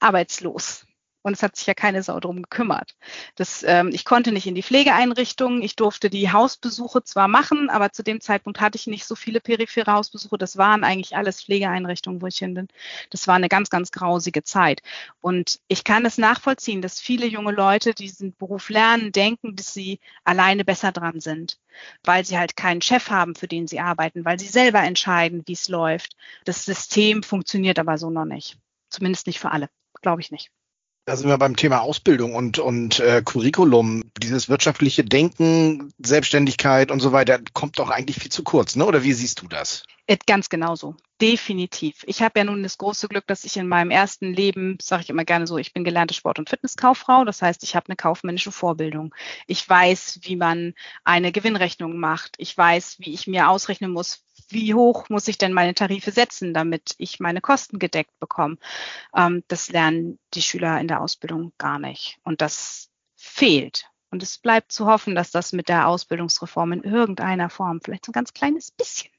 arbeitslos. 0.00 0.86
Und 1.22 1.34
es 1.34 1.42
hat 1.42 1.56
sich 1.56 1.66
ja 1.66 1.74
keine 1.74 2.02
Sau 2.02 2.18
drum 2.18 2.42
gekümmert. 2.42 2.96
Das, 3.34 3.62
ähm, 3.62 3.90
ich 3.92 4.04
konnte 4.04 4.32
nicht 4.32 4.46
in 4.46 4.54
die 4.54 4.62
Pflegeeinrichtungen. 4.62 5.62
Ich 5.62 5.76
durfte 5.76 6.08
die 6.08 6.32
Hausbesuche 6.32 7.04
zwar 7.04 7.28
machen, 7.28 7.68
aber 7.68 7.92
zu 7.92 8.02
dem 8.02 8.20
Zeitpunkt 8.20 8.60
hatte 8.60 8.76
ich 8.76 8.86
nicht 8.86 9.04
so 9.04 9.14
viele 9.14 9.40
periphere 9.40 9.92
Hausbesuche. 9.92 10.38
Das 10.38 10.56
waren 10.56 10.82
eigentlich 10.82 11.16
alles 11.16 11.42
Pflegeeinrichtungen, 11.42 12.22
wo 12.22 12.26
ich 12.26 12.38
hin 12.38 12.54
bin. 12.54 12.68
Das 13.10 13.28
war 13.28 13.34
eine 13.34 13.48
ganz, 13.48 13.68
ganz 13.68 13.92
grausige 13.92 14.44
Zeit. 14.44 14.82
Und 15.20 15.60
ich 15.68 15.84
kann 15.84 16.06
es 16.06 16.16
nachvollziehen, 16.16 16.80
dass 16.80 17.00
viele 17.00 17.26
junge 17.26 17.52
Leute 17.52 17.94
diesen 17.94 18.34
Beruf 18.36 18.70
lernen, 18.70 19.12
denken, 19.12 19.56
dass 19.56 19.74
sie 19.74 20.00
alleine 20.24 20.64
besser 20.64 20.90
dran 20.92 21.20
sind, 21.20 21.58
weil 22.02 22.24
sie 22.24 22.38
halt 22.38 22.56
keinen 22.56 22.80
Chef 22.82 23.10
haben, 23.10 23.34
für 23.34 23.48
den 23.48 23.66
sie 23.66 23.80
arbeiten, 23.80 24.24
weil 24.24 24.38
sie 24.38 24.48
selber 24.48 24.80
entscheiden, 24.82 25.42
wie 25.46 25.52
es 25.52 25.68
läuft. 25.68 26.16
Das 26.44 26.64
System 26.64 27.22
funktioniert 27.22 27.78
aber 27.78 27.98
so 27.98 28.08
noch 28.10 28.24
nicht. 28.24 28.58
Zumindest 28.88 29.26
nicht 29.26 29.38
für 29.38 29.50
alle. 29.50 29.68
Glaube 30.02 30.22
ich 30.22 30.30
nicht. 30.30 30.50
Da 31.06 31.16
sind 31.16 31.28
wir 31.28 31.38
beim 31.38 31.56
Thema 31.56 31.80
Ausbildung 31.80 32.34
und, 32.34 32.58
und 32.58 33.00
äh, 33.00 33.22
Curriculum. 33.24 34.04
Dieses 34.22 34.48
wirtschaftliche 34.48 35.02
Denken, 35.02 35.92
Selbstständigkeit 35.98 36.90
und 36.90 37.00
so 37.00 37.12
weiter 37.12 37.40
kommt 37.52 37.78
doch 37.78 37.90
eigentlich 37.90 38.18
viel 38.18 38.30
zu 38.30 38.44
kurz, 38.44 38.76
ne? 38.76 38.84
Oder 38.84 39.02
wie 39.02 39.12
siehst 39.12 39.40
du 39.42 39.48
das? 39.48 39.82
Äh, 40.06 40.18
Ganz 40.26 40.48
genauso, 40.48 40.96
definitiv. 41.20 42.02
Ich 42.06 42.20
habe 42.20 42.40
ja 42.40 42.44
nun 42.44 42.62
das 42.62 42.78
große 42.78 43.08
Glück, 43.08 43.26
dass 43.26 43.44
ich 43.44 43.56
in 43.56 43.68
meinem 43.68 43.90
ersten 43.90 44.32
Leben, 44.32 44.76
sage 44.82 45.04
ich 45.04 45.10
immer 45.10 45.24
gerne 45.24 45.46
so, 45.46 45.56
ich 45.56 45.72
bin 45.72 45.84
gelernte 45.84 46.14
Sport- 46.14 46.38
und 46.38 46.50
Fitnesskauffrau. 46.50 47.24
Das 47.24 47.42
heißt, 47.42 47.62
ich 47.62 47.76
habe 47.76 47.86
eine 47.88 47.96
kaufmännische 47.96 48.52
Vorbildung. 48.52 49.14
Ich 49.46 49.68
weiß, 49.68 50.20
wie 50.22 50.36
man 50.36 50.74
eine 51.04 51.32
Gewinnrechnung 51.32 51.96
macht. 51.98 52.34
Ich 52.38 52.56
weiß, 52.56 52.96
wie 52.98 53.14
ich 53.14 53.26
mir 53.26 53.48
ausrechnen 53.48 53.92
muss, 53.92 54.24
wie 54.52 54.74
hoch 54.74 55.08
muss 55.08 55.28
ich 55.28 55.38
denn 55.38 55.52
meine 55.52 55.74
Tarife 55.74 56.10
setzen, 56.12 56.54
damit 56.54 56.94
ich 56.98 57.20
meine 57.20 57.40
Kosten 57.40 57.78
gedeckt 57.78 58.18
bekomme. 58.20 58.58
Ähm, 59.14 59.42
das 59.48 59.70
lernen 59.70 60.18
die 60.34 60.42
Schüler 60.42 60.80
in 60.80 60.88
der 60.88 61.00
Ausbildung 61.00 61.52
gar 61.58 61.78
nicht. 61.78 62.18
Und 62.24 62.40
das 62.40 62.90
fehlt. 63.16 63.86
Und 64.10 64.22
es 64.22 64.38
bleibt 64.38 64.72
zu 64.72 64.86
hoffen, 64.86 65.14
dass 65.14 65.30
das 65.30 65.52
mit 65.52 65.68
der 65.68 65.86
Ausbildungsreform 65.86 66.72
in 66.72 66.82
irgendeiner 66.82 67.48
Form, 67.48 67.80
vielleicht 67.80 68.06
so 68.06 68.10
ein 68.10 68.14
ganz 68.14 68.32
kleines 68.32 68.70
bisschen, 68.70 69.10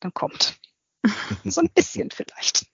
dann 0.00 0.14
kommt. 0.14 0.58
So 1.44 1.60
ein 1.60 1.68
bisschen 1.68 2.10
vielleicht. 2.10 2.66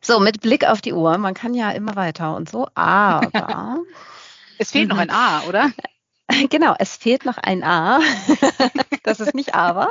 So, 0.00 0.20
mit 0.20 0.40
Blick 0.40 0.64
auf 0.64 0.80
die 0.80 0.92
Uhr, 0.92 1.18
man 1.18 1.34
kann 1.34 1.54
ja 1.54 1.70
immer 1.70 1.96
weiter 1.96 2.36
und 2.36 2.48
so, 2.48 2.68
aber. 2.74 3.84
es 4.58 4.70
fehlt 4.70 4.88
noch 4.88 4.98
ein 4.98 5.10
A, 5.10 5.42
oder? 5.42 5.72
Genau, 6.50 6.74
es 6.78 6.94
fehlt 6.94 7.24
noch 7.24 7.38
ein 7.38 7.64
A. 7.64 8.00
das 9.02 9.18
ist 9.18 9.34
nicht 9.34 9.54
aber. 9.54 9.90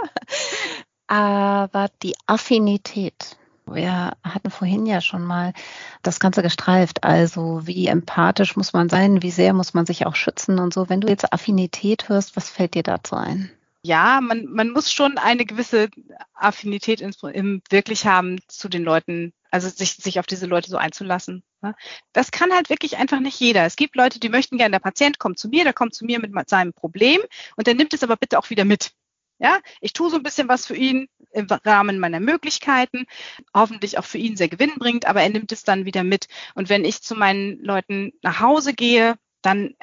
Aber 1.08 1.90
die 2.04 2.16
Affinität. 2.26 3.38
Wir 3.66 4.14
hatten 4.24 4.50
vorhin 4.50 4.86
ja 4.86 5.02
schon 5.02 5.24
mal 5.24 5.54
das 6.02 6.20
Ganze 6.20 6.42
gestreift. 6.42 7.04
Also 7.04 7.62
wie 7.66 7.88
empathisch 7.88 8.56
muss 8.56 8.74
man 8.74 8.90
sein, 8.90 9.22
wie 9.22 9.32
sehr 9.32 9.54
muss 9.54 9.74
man 9.74 9.86
sich 9.86 10.06
auch 10.06 10.16
schützen 10.16 10.60
und 10.60 10.74
so. 10.74 10.90
Wenn 10.90 11.02
du 11.02 11.08
jetzt 11.08 11.34
Affinität 11.34 12.10
hörst, 12.10 12.36
was 12.36 12.50
fällt 12.50 12.76
dir 12.76 12.84
dazu 12.84 13.16
ein? 13.16 13.52
Ja, 13.84 14.20
man, 14.22 14.46
man 14.48 14.72
muss 14.72 14.92
schon 14.92 15.18
eine 15.18 15.46
gewisse 15.46 15.90
Affinität 16.34 17.00
im, 17.00 17.14
im 17.32 17.62
wirklich 17.70 18.06
haben 18.06 18.40
zu 18.48 18.68
den 18.68 18.84
Leuten, 18.84 19.34
also 19.50 19.70
sich, 19.70 19.94
sich 19.94 20.20
auf 20.20 20.26
diese 20.26 20.46
Leute 20.46 20.70
so 20.70 20.78
einzulassen. 20.78 21.44
Ne? 21.62 21.74
Das 22.12 22.32
kann 22.32 22.52
halt 22.52 22.70
wirklich 22.70 22.98
einfach 22.98 23.20
nicht 23.20 23.40
jeder. 23.40 23.66
Es 23.66 23.76
gibt 23.76 23.96
Leute, 23.96 24.20
die 24.20 24.30
möchten 24.30 24.58
gerne, 24.58 24.72
der 24.72 24.80
Patient 24.80 25.20
kommt 25.20 25.40
zu 25.40 25.48
mir, 25.48 25.64
der 25.64 25.74
kommt 25.74 25.94
zu 25.94 26.06
mir 26.06 26.20
mit 26.20 26.50
seinem 26.50 26.74
Problem 26.74 27.22
und 27.56 27.68
der 27.68 27.76
nimmt 27.76 27.94
es 27.94 28.04
aber 28.04 28.18
bitte 28.18 28.40
auch 28.40 28.50
wieder 28.50 28.66
mit. 28.66 28.92
Ja, 29.40 29.60
ich 29.82 29.94
tue 29.94 30.10
so 30.10 30.16
ein 30.18 30.24
bisschen 30.24 30.48
was 30.48 30.66
für 30.66 30.76
ihn 30.76 31.08
im 31.32 31.48
Rahmen 31.48 32.00
meiner 32.00 32.20
Möglichkeiten, 32.20 33.06
hoffentlich 33.54 33.98
auch 34.00 34.06
für 34.06 34.18
ihn 34.18 34.36
sehr 34.36 34.50
gewinnbringend, 34.50 35.06
aber 35.06 35.22
er 35.22 35.30
nimmt 35.30 35.52
es 35.52 35.64
dann 35.64 35.86
wieder 35.86 36.04
mit. 36.04 36.28
Und 36.56 36.70
wenn 36.70 36.86
ich 36.86 37.02
zu 37.04 37.16
meinen 37.16 37.60
Leuten 37.64 38.14
nach 38.24 38.40
Hause 38.40 38.74
gehe, 38.74 39.16
dann 39.42 39.76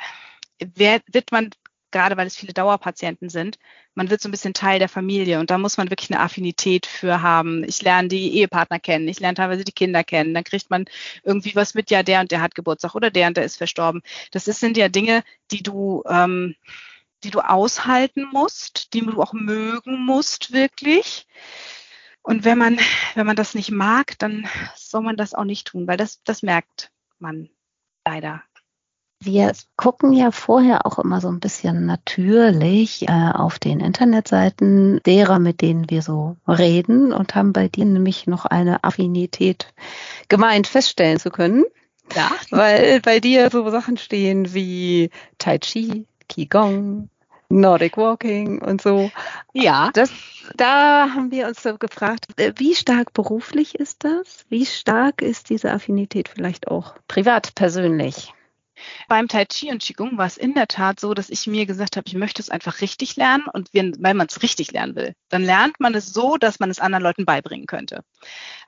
wird 0.58 1.30
man 1.30 1.50
gerade 1.94 2.16
weil 2.16 2.26
es 2.26 2.36
viele 2.36 2.52
Dauerpatienten 2.52 3.28
sind, 3.28 3.56
man 3.94 4.10
wird 4.10 4.20
so 4.20 4.28
ein 4.28 4.32
bisschen 4.32 4.52
Teil 4.52 4.80
der 4.80 4.88
Familie 4.88 5.38
und 5.38 5.50
da 5.50 5.58
muss 5.58 5.76
man 5.76 5.90
wirklich 5.90 6.10
eine 6.10 6.20
Affinität 6.20 6.86
für 6.86 7.22
haben. 7.22 7.62
Ich 7.62 7.82
lerne 7.82 8.08
die 8.08 8.36
Ehepartner 8.36 8.80
kennen, 8.80 9.06
ich 9.06 9.20
lerne 9.20 9.36
teilweise 9.36 9.62
die 9.64 9.72
Kinder 9.72 10.02
kennen, 10.02 10.34
dann 10.34 10.42
kriegt 10.42 10.70
man 10.70 10.86
irgendwie 11.22 11.54
was 11.54 11.74
mit, 11.74 11.90
ja, 11.92 12.02
der 12.02 12.20
und 12.20 12.32
der 12.32 12.42
hat 12.42 12.56
Geburtstag 12.56 12.96
oder 12.96 13.10
der 13.12 13.28
und 13.28 13.36
der 13.36 13.44
ist 13.44 13.58
verstorben. 13.58 14.02
Das 14.32 14.44
sind 14.46 14.76
ja 14.76 14.88
Dinge, 14.88 15.22
die 15.52 15.62
du, 15.62 16.02
ähm, 16.08 16.56
die 17.24 17.30
du 17.30 17.40
aushalten 17.40 18.26
musst, 18.32 18.94
die 18.94 19.00
du 19.00 19.20
auch 19.20 19.32
mögen 19.32 20.04
musst, 20.04 20.52
wirklich. 20.52 21.26
Und 22.22 22.44
wenn 22.44 22.58
man, 22.58 22.78
wenn 23.14 23.26
man 23.26 23.36
das 23.36 23.54
nicht 23.54 23.70
mag, 23.70 24.18
dann 24.18 24.46
soll 24.76 25.02
man 25.02 25.16
das 25.16 25.34
auch 25.34 25.44
nicht 25.44 25.66
tun, 25.66 25.86
weil 25.86 25.96
das, 25.96 26.22
das 26.24 26.42
merkt 26.42 26.90
man 27.18 27.50
leider 28.06 28.42
wir 29.24 29.52
gucken 29.76 30.12
ja 30.12 30.30
vorher 30.30 30.86
auch 30.86 30.98
immer 30.98 31.20
so 31.20 31.28
ein 31.28 31.40
bisschen 31.40 31.86
natürlich 31.86 33.08
äh, 33.08 33.30
auf 33.32 33.58
den 33.58 33.80
Internetseiten 33.80 35.00
derer, 35.04 35.38
mit 35.38 35.60
denen 35.60 35.88
wir 35.90 36.02
so 36.02 36.36
reden 36.46 37.12
und 37.12 37.34
haben 37.34 37.52
bei 37.52 37.68
dir 37.68 37.84
nämlich 37.84 38.26
noch 38.26 38.44
eine 38.44 38.84
Affinität 38.84 39.72
gemeint 40.28 40.66
feststellen 40.66 41.18
zu 41.18 41.30
können. 41.30 41.64
Ja. 42.14 42.30
Weil 42.50 43.00
bei 43.00 43.18
dir 43.18 43.50
so 43.50 43.68
Sachen 43.70 43.96
stehen 43.96 44.52
wie 44.52 45.10
Tai 45.38 45.58
Chi, 45.58 46.06
Qigong, 46.28 47.08
Nordic 47.54 47.96
Walking 47.96 48.60
und 48.60 48.82
so. 48.82 49.10
Ja. 49.52 49.90
Das, 49.94 50.10
da 50.56 51.10
haben 51.14 51.30
wir 51.30 51.46
uns 51.46 51.62
so 51.62 51.78
gefragt, 51.78 52.26
äh, 52.36 52.52
wie 52.56 52.74
stark 52.74 53.12
beruflich 53.12 53.76
ist 53.76 54.04
das? 54.04 54.44
Wie 54.48 54.66
stark 54.66 55.22
ist 55.22 55.50
diese 55.50 55.72
Affinität 55.72 56.28
vielleicht 56.28 56.68
auch 56.68 56.94
privat, 57.08 57.54
persönlich? 57.54 58.32
Beim 59.08 59.28
Tai 59.28 59.44
Chi 59.44 59.70
und 59.70 59.82
Qigong 59.82 60.18
war 60.18 60.26
es 60.26 60.36
in 60.36 60.54
der 60.54 60.66
Tat 60.66 60.98
so, 60.98 61.14
dass 61.14 61.30
ich 61.30 61.46
mir 61.46 61.64
gesagt 61.64 61.96
habe, 61.96 62.08
ich 62.08 62.14
möchte 62.14 62.42
es 62.42 62.50
einfach 62.50 62.80
richtig 62.80 63.14
lernen 63.14 63.44
und 63.52 63.68
wenn, 63.72 63.94
weil 64.02 64.14
man 64.14 64.26
es 64.26 64.42
richtig 64.42 64.72
lernen 64.72 64.96
will, 64.96 65.14
dann 65.28 65.44
lernt 65.44 65.78
man 65.78 65.94
es 65.94 66.12
so, 66.12 66.36
dass 66.36 66.58
man 66.58 66.70
es 66.70 66.80
anderen 66.80 67.04
Leuten 67.04 67.24
beibringen 67.24 67.66
könnte. 67.66 68.02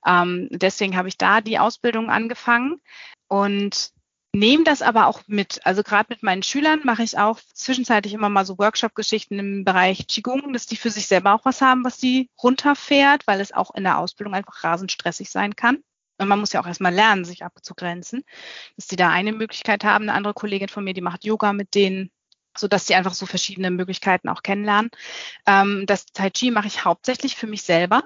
Ähm, 0.07 0.49
deswegen 0.53 0.97
habe 0.97 1.09
ich 1.09 1.19
da 1.19 1.41
die 1.41 1.59
Ausbildung 1.59 2.09
angefangen 2.09 2.81
und 3.27 3.91
nehme 4.37 4.65
das 4.65 4.83
aber 4.83 5.07
auch 5.07 5.23
mit. 5.27 5.61
Also 5.65 5.83
gerade 5.83 6.07
mit 6.11 6.23
meinen 6.23 6.43
Schülern 6.43 6.81
mache 6.85 7.03
ich 7.03 7.19
auch 7.19 7.41
zwischenzeitlich 7.55 8.13
immer 8.13 8.29
mal 8.29 8.45
so 8.45 8.59
Workshop-Geschichten 8.59 9.39
im 9.39 9.65
Bereich 9.65 10.07
Qigong, 10.07 10.53
dass 10.53 10.67
die 10.67 10.77
für 10.77 10.91
sich 10.91 11.07
selber 11.07 11.35
auch 11.35 11.45
was 11.45 11.61
haben, 11.63 11.85
was 11.85 11.99
die 11.99 12.31
runterfährt, 12.43 13.27
weil 13.27 13.41
es 13.41 13.53
auch 13.53 13.75
in 13.75 13.85
der 13.85 13.99
Ausbildung 13.99 14.35
einfach 14.35 14.63
rasend 14.63 14.93
stressig 14.93 15.31
sein 15.31 15.57
kann. 15.57 15.79
Und 16.19 16.29
man 16.29 16.39
muss 16.39 16.53
ja 16.53 16.61
auch 16.61 16.67
erstmal 16.67 16.95
lernen, 16.95 17.25
sich 17.25 17.45
abzugrenzen. 17.45 18.25
Dass 18.77 18.87
die 18.87 18.97
da 18.97 19.11
eine 19.11 19.33
Möglichkeit 19.33 19.85
haben. 19.85 20.05
Eine 20.05 20.15
andere 20.15 20.35
Kollegin 20.35 20.69
von 20.69 20.85
mir, 20.85 20.95
die 20.95 21.01
macht 21.01 21.25
Yoga 21.25 21.53
mit 21.53 21.75
denen, 21.75 22.11
so 22.57 22.69
dass 22.69 22.87
sie 22.87 22.95
einfach 22.95 23.15
so 23.15 23.27
verschiedene 23.27 23.71
Möglichkeiten 23.71 24.29
auch 24.29 24.43
kennenlernen. 24.43 24.91
Ähm, 25.47 25.85
das 25.87 26.07
Tai 26.07 26.31
Chi 26.31 26.51
mache 26.51 26.69
ich 26.69 26.85
hauptsächlich 26.85 27.37
für 27.37 27.47
mich 27.47 27.63
selber. 27.63 28.03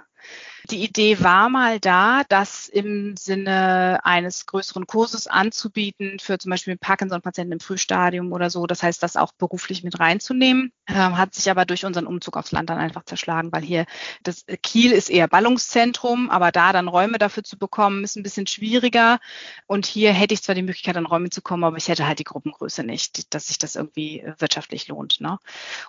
Die 0.71 0.85
Idee 0.85 1.21
war 1.21 1.49
mal 1.49 1.81
da, 1.81 2.23
das 2.29 2.69
im 2.69 3.17
Sinne 3.17 3.99
eines 4.05 4.47
größeren 4.47 4.87
Kurses 4.87 5.27
anzubieten 5.27 6.21
für 6.21 6.39
zum 6.39 6.51
Beispiel 6.51 6.77
Parkinson-Patienten 6.77 7.55
im 7.55 7.61
Frühstadium 7.61 8.33
oder 8.33 8.51
so. 8.51 8.69
Das 8.69 8.83
heißt, 8.83 9.03
das 9.03 9.17
auch 9.17 9.33
beruflich 9.33 9.83
mit 9.83 9.99
reinzunehmen. 9.99 10.73
Ähm, 10.87 11.19
hat 11.19 11.35
sich 11.35 11.51
aber 11.51 11.65
durch 11.65 11.85
unseren 11.85 12.07
Umzug 12.07 12.37
aufs 12.37 12.53
Land 12.53 12.71
dann 12.71 12.79
einfach 12.79 13.05
zerschlagen, 13.05 13.51
weil 13.53 13.63
hier 13.63 13.85
das 14.23 14.45
Kiel 14.63 14.93
ist 14.93 15.11
eher 15.11 15.29
Ballungszentrum, 15.29 16.31
aber 16.31 16.53
da 16.53 16.73
dann 16.73 16.89
Räume 16.89 17.19
dafür 17.19 17.43
zu 17.43 17.59
bekommen, 17.59 18.05
ist 18.05 18.17
ein 18.17 18.23
bisschen 18.23 18.47
schwieriger. 18.47 19.19
Und 19.67 19.87
hier 19.87 20.13
hätte 20.13 20.35
ich 20.35 20.43
zwar 20.43 20.55
die 20.55 20.63
Möglichkeit, 20.63 20.97
an 20.97 21.07
Räume 21.07 21.31
zu 21.31 21.43
kommen, 21.43 21.65
aber 21.65 21.77
ich 21.77 21.89
hätte 21.89 22.07
halt 22.07 22.19
die 22.21 22.25
Gruppengröße 22.25 22.85
nicht, 22.85 23.35
dass 23.35 23.49
sich 23.49 23.59
das 23.59 23.75
irgendwie 23.77 24.25
wirtschaftlich 24.39 24.89
lohnt. 24.89 25.21
Ne? 25.21 25.39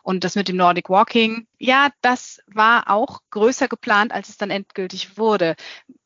Und 0.01 0.23
das 0.23 0.35
mit 0.35 0.47
dem 0.47 0.57
Nordic 0.57 0.89
Walking, 0.89 1.47
ja, 1.57 1.89
das 2.01 2.41
war 2.47 2.89
auch 2.89 3.21
größer 3.29 3.67
geplant, 3.67 4.11
als 4.11 4.29
es 4.29 4.37
dann 4.37 4.49
endgültig 4.71 5.17
wurde. 5.17 5.55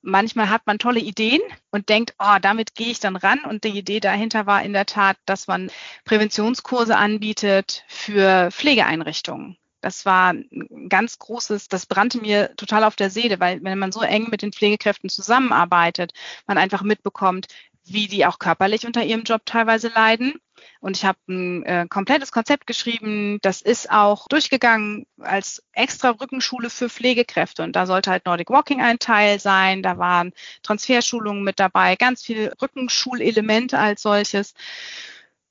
Manchmal 0.02 0.50
hat 0.50 0.66
man 0.66 0.80
tolle 0.80 1.00
Ideen 1.00 1.42
und 1.72 1.90
denkt, 1.90 2.16
oh, 2.20 2.38
damit 2.42 2.76
gehe 2.76 2.88
ich 2.88 3.00
dann 3.00 3.16
ran. 3.16 3.40
Und 3.46 3.64
die 3.64 3.78
Idee 3.78 4.00
dahinter 4.00 4.46
war 4.46 4.64
in 4.64 4.74
der 4.74 4.86
Tat, 4.86 5.18
dass 5.26 5.48
man 5.48 5.72
Präventionskurse 6.04 6.96
anbietet 6.96 7.84
für 7.88 8.50
Pflegeeinrichtungen. 8.52 9.58
Das 9.82 10.06
war 10.06 10.34
ein 10.34 10.90
ganz 10.90 11.20
großes, 11.20 11.68
das 11.68 11.86
brannte 11.86 12.18
mir 12.18 12.56
total 12.56 12.84
auf 12.84 12.96
der 12.96 13.12
Seele, 13.12 13.40
weil 13.40 13.64
wenn 13.64 13.78
man 13.78 13.92
so 13.92 14.02
eng 14.02 14.30
mit 14.32 14.42
den 14.42 14.52
Pflegekräften 14.52 15.12
zusammenarbeitet, 15.12 16.12
man 16.48 16.58
einfach 16.58 16.82
mitbekommt, 16.82 17.48
wie 17.86 18.08
die 18.08 18.26
auch 18.26 18.40
körperlich 18.40 18.86
unter 18.86 19.04
ihrem 19.04 19.24
Job 19.24 19.42
teilweise 19.46 19.90
leiden. 19.90 20.34
Und 20.80 20.98
ich 20.98 21.06
habe 21.06 21.18
ein 21.28 21.64
äh, 21.64 21.86
komplettes 21.90 22.32
Konzept 22.32 22.68
geschrieben. 22.68 23.40
Das 23.42 23.62
ist 23.62 23.90
auch 23.92 24.28
durchgegangen 24.28 25.06
als 25.20 25.64
extra 25.74 26.12
Rückenschule 26.12 26.70
für 26.70 26.90
Pflegekräfte. 26.90 27.64
Und 27.64 27.76
da 27.76 27.86
sollte 27.86 28.12
halt 28.12 28.26
Nordic 28.26 28.50
Walking 28.50 28.82
ein 28.82 29.00
Teil 29.00 29.40
sein. 29.40 29.84
Da 29.84 29.98
waren 29.98 30.32
Transferschulungen 30.64 31.44
mit 31.44 31.60
dabei, 31.60 31.96
ganz 31.96 32.24
viele 32.24 32.54
Rückenschulelemente 32.62 33.78
als 33.78 34.02
solches. 34.02 34.54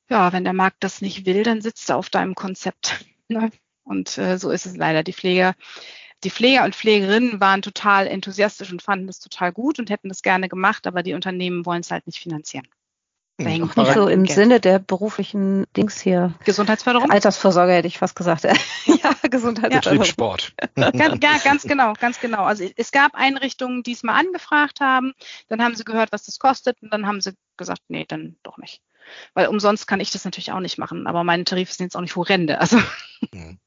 Ja, 0.09 0.33
wenn 0.33 0.45
der 0.45 0.53
Markt 0.53 0.85
das 0.85 1.01
nicht 1.01 1.27
will, 1.27 1.43
dann 1.43 1.63
sitzt 1.63 1.89
er 1.91 1.97
auf 1.97 2.11
deinem 2.11 2.35
Konzept. 2.35 3.05
Ne? 3.27 3.51
Und 3.85 4.19
äh, 4.19 4.39
so 4.39 4.51
ist 4.51 4.67
es 4.67 4.77
leider. 4.77 5.03
Die 5.03 5.15
Pfleger 5.15 5.55
die 6.25 6.31
Pfleger 6.31 6.65
und 6.65 6.75
Pflegerinnen 6.75 7.41
waren 7.41 7.63
total 7.63 8.07
enthusiastisch 8.07 8.73
und 8.73 8.83
fanden 8.83 9.07
das 9.07 9.21
total 9.21 9.53
gut 9.53 9.79
und 9.79 9.91
hätten 9.91 10.09
das 10.09 10.23
gerne 10.23 10.49
gemacht, 10.49 10.87
aber 10.87 11.03
die 11.03 11.15
Unternehmen 11.15 11.67
wollen 11.67 11.81
es 11.81 11.91
halt 11.91 12.07
nicht 12.07 12.19
finanzieren. 12.19 12.67
Da 13.37 13.47
hm, 13.47 13.71
nicht 13.77 13.93
so 13.95 14.07
im 14.07 14.25
Geld. 14.25 14.37
Sinne 14.37 14.61
der 14.61 14.79
beruflichen 14.79 15.67
Dings 15.77 16.01
hier. 16.01 16.35
Gesundheitsförderung? 16.45 17.11
Altersvorsorge 17.11 17.73
hätte 17.73 17.89
ich 17.89 17.99
fast 17.99 18.15
gesagt. 18.15 18.45
ja, 18.45 18.55
Gesundheitsförderung. 19.29 19.99
Betriebssport. 19.99 20.55
ja, 20.77 21.39
ganz 21.43 21.65
genau, 21.65 21.95
ganz 21.95 22.21
genau. 22.21 22.45
Also 22.45 22.65
es 22.77 22.93
gab 22.93 23.17
Einrichtungen, 23.17 23.83
die 23.83 23.93
es 23.93 24.05
mal 24.05 24.17
angefragt 24.17 24.81
haben, 24.81 25.15
dann 25.49 25.63
haben 25.63 25.75
sie 25.75 25.85
gehört, 25.85 26.13
was 26.13 26.23
das 26.23 26.39
kostet 26.39 26.81
und 26.81 26.93
dann 26.93 27.09
haben 27.09 27.21
sie 27.21 27.33
gesagt, 27.57 27.83
nee, 27.89 28.05
dann 28.07 28.37
doch 28.45 28.57
nicht. 28.57 28.83
Weil 29.35 29.49
umsonst 29.49 29.89
kann 29.89 29.99
ich 29.99 30.13
das 30.13 30.25
natürlich 30.25 30.53
auch 30.53 30.61
nicht 30.61 30.79
machen, 30.79 31.09
aber 31.09 31.25
meine 31.25 31.45
Tarife 31.45 31.75
sind 31.75 31.87
jetzt 31.87 31.97
auch 31.97 32.03
nicht 32.03 32.17
horrende. 32.17 32.61
Also. 32.61 32.79
Mhm 33.33 33.59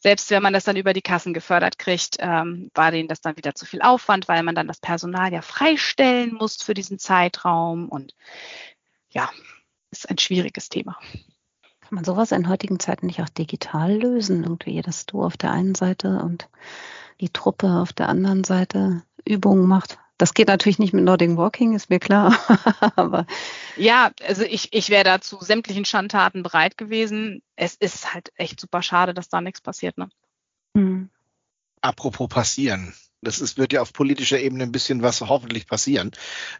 selbst 0.00 0.30
wenn 0.30 0.42
man 0.42 0.54
das 0.54 0.64
dann 0.64 0.76
über 0.76 0.94
die 0.94 1.02
Kassen 1.02 1.34
gefördert 1.34 1.78
kriegt, 1.78 2.16
ähm, 2.20 2.70
war 2.74 2.90
denen 2.90 3.08
das 3.08 3.20
dann 3.20 3.36
wieder 3.36 3.54
zu 3.54 3.66
viel 3.66 3.82
Aufwand, 3.82 4.28
weil 4.28 4.42
man 4.42 4.54
dann 4.54 4.66
das 4.66 4.80
Personal 4.80 5.32
ja 5.32 5.42
freistellen 5.42 6.34
muss 6.34 6.62
für 6.62 6.74
diesen 6.74 6.98
Zeitraum. 6.98 7.88
Und 7.88 8.14
ja, 9.10 9.30
ist 9.90 10.08
ein 10.08 10.18
schwieriges 10.18 10.70
Thema. 10.70 10.98
Kann 11.80 11.96
man 11.96 12.04
sowas 12.04 12.32
in 12.32 12.48
heutigen 12.48 12.80
Zeiten 12.80 13.06
nicht 13.06 13.20
auch 13.20 13.28
digital 13.28 13.94
lösen? 13.94 14.42
Irgendwie, 14.42 14.80
dass 14.80 15.04
du 15.04 15.22
auf 15.22 15.36
der 15.36 15.52
einen 15.52 15.74
Seite 15.74 16.20
und 16.22 16.48
die 17.20 17.30
Truppe 17.30 17.80
auf 17.80 17.92
der 17.92 18.08
anderen 18.08 18.44
Seite 18.44 19.02
Übungen 19.26 19.66
macht? 19.66 19.98
Das 20.20 20.34
geht 20.34 20.48
natürlich 20.48 20.78
nicht 20.78 20.92
mit 20.92 21.02
Nordic 21.02 21.38
Walking, 21.38 21.74
ist 21.74 21.88
mir 21.88 21.98
klar. 21.98 22.38
Aber 22.96 23.26
ja, 23.78 24.10
also 24.22 24.42
ich, 24.42 24.68
ich 24.72 24.90
wäre 24.90 25.02
da 25.02 25.22
zu 25.22 25.38
sämtlichen 25.40 25.86
Schandtaten 25.86 26.42
bereit 26.42 26.76
gewesen. 26.76 27.40
Es 27.56 27.74
ist 27.74 28.12
halt 28.12 28.30
echt 28.34 28.60
super 28.60 28.82
schade, 28.82 29.14
dass 29.14 29.30
da 29.30 29.40
nichts 29.40 29.62
passiert. 29.62 29.96
Ne? 29.96 30.10
Hm. 30.76 31.08
Apropos 31.80 32.28
passieren. 32.28 32.92
Das 33.22 33.40
ist, 33.40 33.56
wird 33.56 33.72
ja 33.72 33.80
auf 33.80 33.94
politischer 33.94 34.38
Ebene 34.38 34.64
ein 34.64 34.72
bisschen 34.72 35.00
was 35.00 35.22
hoffentlich 35.22 35.66
passieren. 35.66 36.10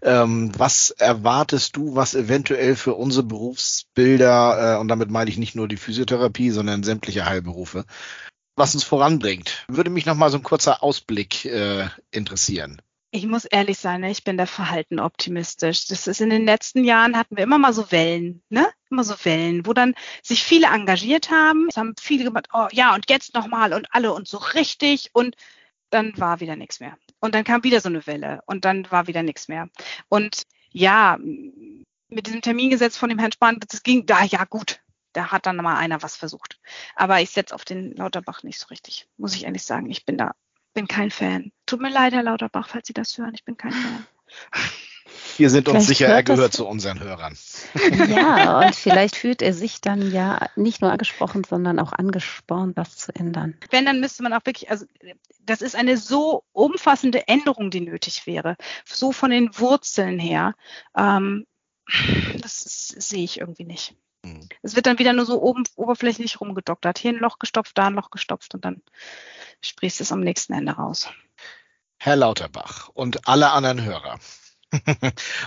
Ähm, 0.00 0.52
was 0.56 0.88
erwartest 0.88 1.76
du, 1.76 1.94
was 1.94 2.14
eventuell 2.14 2.76
für 2.76 2.94
unsere 2.94 3.26
Berufsbilder, 3.26 4.76
äh, 4.76 4.80
und 4.80 4.88
damit 4.88 5.10
meine 5.10 5.28
ich 5.28 5.36
nicht 5.36 5.54
nur 5.54 5.68
die 5.68 5.76
Physiotherapie, 5.76 6.48
sondern 6.48 6.82
sämtliche 6.82 7.26
Heilberufe, 7.26 7.84
was 8.56 8.74
uns 8.74 8.84
voranbringt? 8.84 9.66
Würde 9.68 9.90
mich 9.90 10.06
noch 10.06 10.16
mal 10.16 10.30
so 10.30 10.38
ein 10.38 10.42
kurzer 10.42 10.82
Ausblick 10.82 11.44
äh, 11.44 11.88
interessieren. 12.10 12.80
Ich 13.12 13.26
muss 13.26 13.44
ehrlich 13.44 13.78
sein, 13.78 14.02
ne, 14.02 14.10
ich 14.10 14.22
bin 14.22 14.36
da 14.38 14.46
verhalten 14.46 15.00
optimistisch. 15.00 15.86
Das 15.86 16.06
ist 16.06 16.20
in 16.20 16.30
den 16.30 16.44
letzten 16.44 16.84
Jahren 16.84 17.16
hatten 17.16 17.36
wir 17.36 17.42
immer 17.42 17.58
mal 17.58 17.72
so 17.72 17.90
Wellen, 17.90 18.42
ne? 18.50 18.68
Immer 18.88 19.02
so 19.02 19.14
Wellen, 19.24 19.66
wo 19.66 19.72
dann 19.72 19.94
sich 20.22 20.44
viele 20.44 20.68
engagiert 20.68 21.30
haben. 21.30 21.66
Es 21.68 21.76
haben 21.76 21.94
viele 22.00 22.24
gemacht, 22.24 22.48
oh 22.52 22.68
ja, 22.70 22.94
und 22.94 23.10
jetzt 23.10 23.34
nochmal 23.34 23.72
und 23.72 23.88
alle 23.92 24.12
und 24.12 24.28
so 24.28 24.38
richtig 24.38 25.10
und 25.12 25.34
dann 25.90 26.16
war 26.18 26.40
wieder 26.40 26.54
nichts 26.54 26.78
mehr. 26.78 26.96
Und 27.20 27.34
dann 27.34 27.44
kam 27.44 27.64
wieder 27.64 27.80
so 27.80 27.88
eine 27.88 28.06
Welle 28.06 28.42
und 28.46 28.64
dann 28.64 28.88
war 28.92 29.08
wieder 29.08 29.24
nichts 29.24 29.48
mehr. 29.48 29.68
Und 30.08 30.44
ja, 30.70 31.18
mit 32.08 32.26
diesem 32.26 32.42
Termingesetz 32.42 32.96
von 32.96 33.08
dem 33.08 33.18
Herrn 33.18 33.32
Spahn, 33.32 33.58
das 33.68 33.82
ging 33.82 34.06
da, 34.06 34.22
ja 34.22 34.44
gut, 34.44 34.80
da 35.12 35.32
hat 35.32 35.46
dann 35.46 35.56
mal 35.56 35.76
einer 35.76 36.02
was 36.02 36.16
versucht. 36.16 36.60
Aber 36.94 37.20
ich 37.20 37.30
setze 37.30 37.54
auf 37.54 37.64
den 37.64 37.94
Lauterbach 37.96 38.44
nicht 38.44 38.60
so 38.60 38.68
richtig, 38.68 39.08
muss 39.16 39.34
ich 39.34 39.44
ehrlich 39.44 39.64
sagen. 39.64 39.90
Ich 39.90 40.04
bin 40.04 40.16
da 40.16 40.34
bin 40.72 40.88
kein 40.88 41.10
Fan. 41.10 41.52
Tut 41.66 41.80
mir 41.80 41.90
leid, 41.90 42.12
Herr 42.12 42.22
Lauterbach, 42.22 42.68
falls 42.68 42.86
Sie 42.86 42.92
das 42.92 43.16
hören. 43.18 43.32
Ich 43.34 43.44
bin 43.44 43.56
kein 43.56 43.72
Fan. 43.72 44.06
Wir 45.36 45.50
sind 45.50 45.68
uns 45.68 45.86
sicher, 45.86 46.06
er 46.06 46.22
gehört 46.22 46.52
zu 46.52 46.66
unseren 46.66 47.00
Hörern. 47.00 47.36
Ja, 48.08 48.60
und 48.60 48.74
vielleicht 48.76 49.16
fühlt 49.16 49.42
er 49.42 49.54
sich 49.54 49.80
dann 49.80 50.12
ja 50.12 50.48
nicht 50.56 50.82
nur 50.82 50.92
angesprochen, 50.92 51.44
sondern 51.44 51.78
auch 51.78 51.92
angespornt, 51.92 52.76
was 52.76 52.96
zu 52.96 53.14
ändern. 53.14 53.56
Wenn, 53.70 53.86
dann 53.86 54.00
müsste 54.00 54.22
man 54.22 54.32
auch 54.32 54.44
wirklich, 54.44 54.70
also 54.70 54.86
das 55.40 55.62
ist 55.62 55.76
eine 55.76 55.96
so 55.96 56.44
umfassende 56.52 57.26
Änderung, 57.28 57.70
die 57.70 57.80
nötig 57.80 58.26
wäre. 58.26 58.56
So 58.84 59.12
von 59.12 59.30
den 59.30 59.56
Wurzeln 59.58 60.18
her. 60.18 60.54
Ähm, 60.96 61.46
das 62.40 62.88
sehe 62.98 63.24
ich 63.24 63.40
irgendwie 63.40 63.64
nicht. 63.64 63.94
Mhm. 64.34 64.48
Es 64.62 64.76
wird 64.76 64.86
dann 64.86 64.98
wieder 64.98 65.12
nur 65.12 65.26
so 65.26 65.40
oben 65.42 65.64
oberflächlich 65.76 66.40
rumgedoktert. 66.40 66.98
Hier 66.98 67.12
ein 67.12 67.18
Loch 67.18 67.38
gestopft, 67.38 67.76
da 67.76 67.86
ein 67.86 67.94
Loch 67.94 68.10
gestopft 68.10 68.54
und 68.54 68.64
dann 68.64 68.82
sprichst 69.62 70.00
du 70.00 70.04
es 70.04 70.12
am 70.12 70.20
nächsten 70.20 70.52
Ende 70.52 70.72
raus. 70.72 71.08
Herr 71.98 72.16
Lauterbach 72.16 72.88
und 72.88 73.28
alle 73.28 73.50
anderen 73.50 73.84
Hörer. 73.84 74.18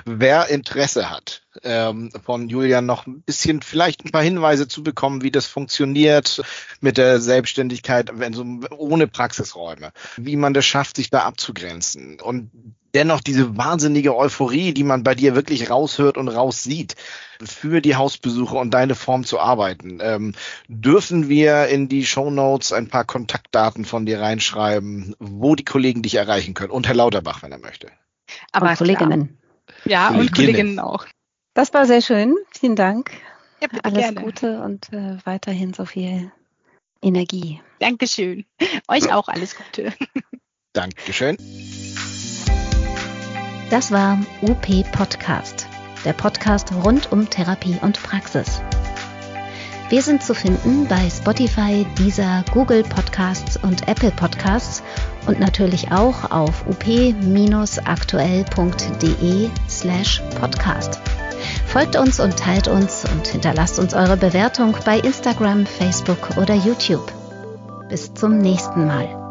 Wer 0.05 0.49
Interesse 0.49 1.09
hat, 1.09 1.43
ähm, 1.63 2.11
von 2.25 2.49
Julian 2.49 2.85
noch 2.85 3.07
ein 3.07 3.21
bisschen, 3.21 3.61
vielleicht 3.61 4.05
ein 4.05 4.11
paar 4.11 4.23
Hinweise 4.23 4.67
zu 4.67 4.83
bekommen, 4.83 5.21
wie 5.21 5.31
das 5.31 5.45
funktioniert 5.45 6.41
mit 6.81 6.97
der 6.97 7.19
Selbstständigkeit, 7.21 8.11
wenn 8.13 8.33
so 8.33 8.45
ohne 8.77 9.07
Praxisräume, 9.07 9.91
wie 10.17 10.35
man 10.35 10.53
das 10.53 10.65
schafft, 10.65 10.97
sich 10.97 11.09
da 11.09 11.19
abzugrenzen 11.19 12.19
und 12.19 12.51
dennoch 12.93 13.21
diese 13.21 13.57
wahnsinnige 13.57 14.15
Euphorie, 14.15 14.73
die 14.73 14.83
man 14.83 15.03
bei 15.03 15.15
dir 15.15 15.35
wirklich 15.35 15.69
raushört 15.69 16.17
und 16.17 16.27
raussieht, 16.27 16.95
für 17.43 17.81
die 17.81 17.95
Hausbesuche 17.95 18.55
und 18.55 18.73
deine 18.73 18.95
Form 18.95 19.23
zu 19.23 19.39
arbeiten. 19.39 19.99
Ähm, 20.01 20.33
dürfen 20.67 21.27
wir 21.27 21.67
in 21.67 21.89
die 21.89 22.05
Show 22.05 22.29
Notes 22.29 22.71
ein 22.71 22.87
paar 22.87 23.03
Kontaktdaten 23.03 23.85
von 23.85 24.05
dir 24.05 24.21
reinschreiben, 24.21 25.15
wo 25.19 25.55
die 25.55 25.65
Kollegen 25.65 26.03
dich 26.03 26.15
erreichen 26.15 26.53
können 26.53 26.71
und 26.71 26.87
Herr 26.87 26.95
Lauterbach, 26.95 27.41
wenn 27.41 27.51
er 27.51 27.59
möchte. 27.59 27.87
Aber 28.51 28.69
und 28.69 28.77
Kolleginnen. 28.77 29.37
Ja, 29.85 30.07
Kolleginnen. 30.07 30.19
und 30.27 30.35
Kolleginnen 30.35 30.79
auch. 30.79 31.05
Das 31.53 31.73
war 31.73 31.85
sehr 31.85 32.01
schön. 32.01 32.35
Vielen 32.51 32.75
Dank. 32.75 33.11
Ja, 33.61 33.67
Alles 33.83 33.99
gerne. 33.99 34.21
Gute 34.21 34.61
und 34.61 34.91
äh, 34.91 35.17
weiterhin 35.25 35.73
so 35.73 35.85
viel 35.85 36.31
Energie. 37.01 37.61
Dankeschön. 37.79 38.45
Euch 38.87 39.11
auch 39.13 39.27
alles 39.27 39.55
Gute. 39.55 39.93
Dankeschön. 40.73 41.37
Das 43.69 43.91
war 43.91 44.19
UP 44.41 44.91
Podcast, 44.91 45.67
der 46.05 46.13
Podcast 46.13 46.71
rund 46.83 47.11
um 47.11 47.29
Therapie 47.29 47.77
und 47.81 48.01
Praxis. 48.01 48.61
Wir 49.89 50.01
sind 50.01 50.23
zu 50.23 50.33
finden 50.33 50.87
bei 50.87 51.09
Spotify, 51.09 51.85
Deezer, 51.99 52.43
Google 52.51 52.83
Podcasts 52.83 53.57
und 53.57 53.87
Apple 53.87 54.11
Podcasts 54.11 54.81
und 55.27 55.39
natürlich 55.39 55.91
auch 55.91 56.31
auf 56.31 56.65
up-aktuell.de 56.67 59.49
slash 59.69 60.21
podcast. 60.39 60.99
Folgt 61.65 61.95
uns 61.95 62.19
und 62.19 62.37
teilt 62.37 62.67
uns 62.67 63.05
und 63.05 63.27
hinterlasst 63.27 63.79
uns 63.79 63.93
eure 63.93 64.17
Bewertung 64.17 64.75
bei 64.85 64.99
Instagram, 64.99 65.65
Facebook 65.65 66.37
oder 66.37 66.53
YouTube. 66.53 67.11
Bis 67.89 68.13
zum 68.13 68.37
nächsten 68.37 68.85
Mal. 68.85 69.22